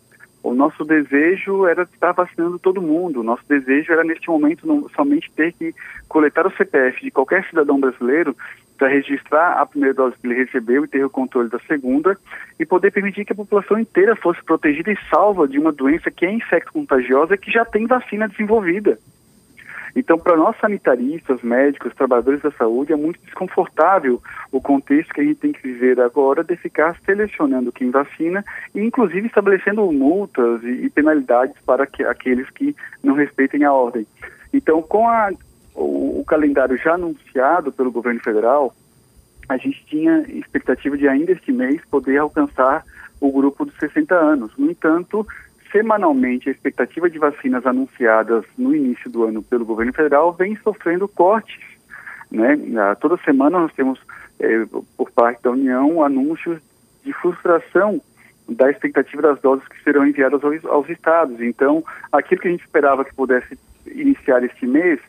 O 0.43 0.55
nosso 0.55 0.85
desejo 0.85 1.67
era 1.67 1.83
estar 1.83 2.13
vacinando 2.13 2.59
todo 2.59 2.81
mundo. 2.81 3.21
O 3.21 3.23
nosso 3.23 3.43
desejo 3.47 3.93
era, 3.93 4.03
neste 4.03 4.29
momento, 4.29 4.67
não, 4.67 4.89
somente 4.89 5.31
ter 5.33 5.53
que 5.53 5.75
coletar 6.09 6.47
o 6.47 6.57
CPF 6.57 7.03
de 7.03 7.11
qualquer 7.11 7.47
cidadão 7.49 7.79
brasileiro 7.79 8.35
para 8.81 8.89
registrar 8.89 9.61
a 9.61 9.67
primeira 9.67 9.93
dose 9.93 10.17
que 10.17 10.27
ele 10.27 10.43
recebeu 10.43 10.87
e 10.87 10.89
ter 10.89 11.05
o 11.05 11.11
controle 11.11 11.51
da 11.51 11.59
segunda 11.69 12.17
e 12.59 12.65
poder 12.65 12.91
permitir 12.91 13.27
que 13.27 13.33
a 13.35 13.37
população 13.37 13.79
inteira 13.79 14.17
fosse 14.17 14.43
protegida 14.43 14.91
e 14.91 14.97
salva 15.11 15.47
de 15.47 15.59
uma 15.59 15.71
doença 15.71 16.11
que 16.11 16.25
é 16.25 16.33
infecto-contagiosa 16.33 17.37
que 17.37 17.51
já 17.53 17.63
tem 17.63 17.87
vacina 17.87 18.27
desenvolvida. 18.27 18.99
Então, 19.95 20.19
para 20.19 20.35
nós 20.35 20.57
sanitaristas, 20.59 21.43
médicos, 21.43 21.95
trabalhadores 21.95 22.41
da 22.41 22.51
saúde, 22.53 22.95
é 22.95 22.97
muito 22.97 23.21
desconfortável 23.23 24.23
o 24.51 24.63
contexto 24.63 25.13
que 25.13 25.21
a 25.21 25.25
gente 25.25 25.41
tem 25.41 25.53
que 25.53 25.61
viver 25.61 26.01
agora 26.01 26.43
de 26.43 26.57
ficar 26.57 26.97
selecionando 27.05 27.73
quem 27.73 27.91
vacina 27.91 28.43
e, 28.75 28.81
inclusive, 28.81 29.27
estabelecendo 29.27 29.93
multas 29.93 30.63
e, 30.63 30.89
penalidades 30.89 31.57
para 31.67 31.87
que, 31.87 32.03
aqueles 32.03 32.49
que 32.49 32.75
não 33.03 33.15
respeitem 33.15 33.65
a 33.65 33.73
ordem. 33.75 34.07
Então, 34.55 34.81
com 34.81 35.07
a, 35.07 35.31
o, 35.81 36.21
o 36.21 36.25
calendário 36.25 36.77
já 36.77 36.95
anunciado 36.95 37.73
pelo 37.73 37.91
governo 37.91 38.21
federal, 38.21 38.75
a 39.49 39.57
gente 39.57 39.85
tinha 39.87 40.21
expectativa 40.29 40.97
de 40.97 41.09
ainda 41.09 41.33
este 41.33 41.53
mês 41.53 41.81
poder 41.91 42.19
alcançar 42.19 42.85
o 43.21 43.33
grupo 43.33 43.65
dos 43.65 43.75
60 43.79 44.15
anos. 44.15 44.53
No 44.57 44.71
entanto, 44.71 45.27
semanalmente 45.73 46.49
a 46.49 46.53
expectativa 46.53 47.09
de 47.11 47.19
vacinas 47.19 47.67
anunciadas 47.67 48.45
no 48.57 48.75
início 48.75 49.11
do 49.11 49.25
ano 49.25 49.43
pelo 49.43 49.65
governo 49.65 49.93
federal 49.93 50.33
vem 50.33 50.57
sofrendo 50.57 51.09
cortes. 51.09 51.61
Né? 52.31 52.57
Toda 53.01 53.17
semana 53.19 53.59
nós 53.59 53.73
temos, 53.73 54.01
é, 54.39 54.65
por 54.97 55.11
parte 55.11 55.43
da 55.43 55.51
União, 55.51 56.03
anúncios 56.03 56.61
de 57.05 57.13
frustração 57.15 58.01
da 58.49 58.71
expectativa 58.71 59.23
das 59.23 59.41
doses 59.41 59.67
que 59.69 59.83
serão 59.83 60.07
enviadas 60.07 60.43
aos, 60.43 60.65
aos 60.65 60.89
estados. 60.89 61.41
Então, 61.41 61.85
aquilo 62.13 62.41
que 62.41 62.49
a 62.49 62.51
gente 62.51 62.65
esperava 62.65 63.05
que 63.05 63.15
pudesse 63.15 63.59
iniciar 63.87 64.45
este 64.45 64.67
mês 64.67 65.01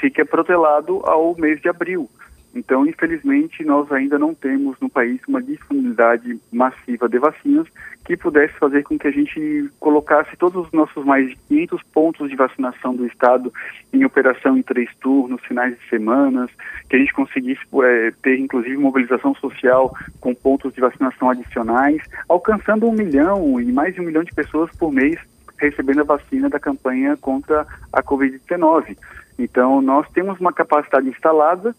fica 0.00 0.24
protelado 0.24 1.00
ao 1.04 1.34
mês 1.36 1.60
de 1.60 1.68
abril. 1.68 2.08
Então, 2.54 2.86
infelizmente, 2.86 3.62
nós 3.62 3.92
ainda 3.92 4.18
não 4.18 4.34
temos 4.34 4.76
no 4.80 4.88
país 4.88 5.20
uma 5.28 5.40
disponibilidade 5.40 6.40
massiva 6.50 7.08
de 7.08 7.18
vacinas 7.18 7.66
que 8.04 8.16
pudesse 8.16 8.54
fazer 8.54 8.82
com 8.84 8.98
que 8.98 9.06
a 9.06 9.10
gente 9.10 9.70
colocasse 9.78 10.34
todos 10.36 10.66
os 10.66 10.72
nossos 10.72 11.04
mais 11.04 11.28
de 11.28 11.36
500 11.48 11.82
pontos 11.92 12.30
de 12.30 12.36
vacinação 12.36 12.96
do 12.96 13.06
Estado 13.06 13.52
em 13.92 14.04
operação 14.04 14.56
em 14.56 14.62
três 14.62 14.88
turnos, 14.96 15.42
finais 15.42 15.78
de 15.78 15.88
semanas, 15.88 16.50
que 16.88 16.96
a 16.96 16.98
gente 16.98 17.12
conseguisse 17.12 17.60
é, 17.84 18.12
ter, 18.22 18.38
inclusive, 18.38 18.76
mobilização 18.78 19.34
social 19.34 19.94
com 20.18 20.34
pontos 20.34 20.72
de 20.72 20.80
vacinação 20.80 21.28
adicionais, 21.28 22.02
alcançando 22.28 22.88
um 22.88 22.92
milhão 22.92 23.60
e 23.60 23.70
mais 23.70 23.94
de 23.94 24.00
um 24.00 24.04
milhão 24.04 24.24
de 24.24 24.34
pessoas 24.34 24.74
por 24.76 24.90
mês 24.90 25.20
recebendo 25.58 26.00
a 26.00 26.04
vacina 26.04 26.48
da 26.48 26.58
campanha 26.58 27.16
contra 27.16 27.66
a 27.92 28.02
Covid-19. 28.02 28.96
Então, 29.38 29.80
nós 29.80 30.06
temos 30.10 30.40
uma 30.40 30.52
capacidade 30.52 31.08
instalada 31.08 31.74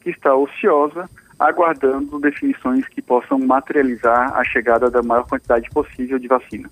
que 0.00 0.10
está 0.10 0.34
ociosa, 0.34 1.08
aguardando 1.38 2.20
definições 2.20 2.86
que 2.88 3.02
possam 3.02 3.38
materializar 3.38 4.36
a 4.36 4.44
chegada 4.44 4.90
da 4.90 5.02
maior 5.02 5.26
quantidade 5.26 5.68
possível 5.70 6.18
de 6.18 6.28
vacina. 6.28 6.70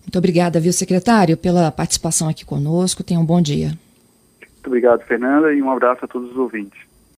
Muito 0.00 0.18
obrigada, 0.18 0.58
viu, 0.58 0.72
secretário, 0.72 1.36
pela 1.36 1.70
participação 1.70 2.28
aqui 2.28 2.44
conosco. 2.44 3.04
Tenha 3.04 3.20
um 3.20 3.24
bom 3.24 3.40
dia. 3.40 3.68
Muito 4.40 4.66
obrigado, 4.66 5.02
Fernanda, 5.02 5.52
e 5.52 5.62
um 5.62 5.70
abraço 5.70 6.04
a 6.04 6.08
todos 6.08 6.30
os 6.30 6.36
ouvintes. 6.36 6.91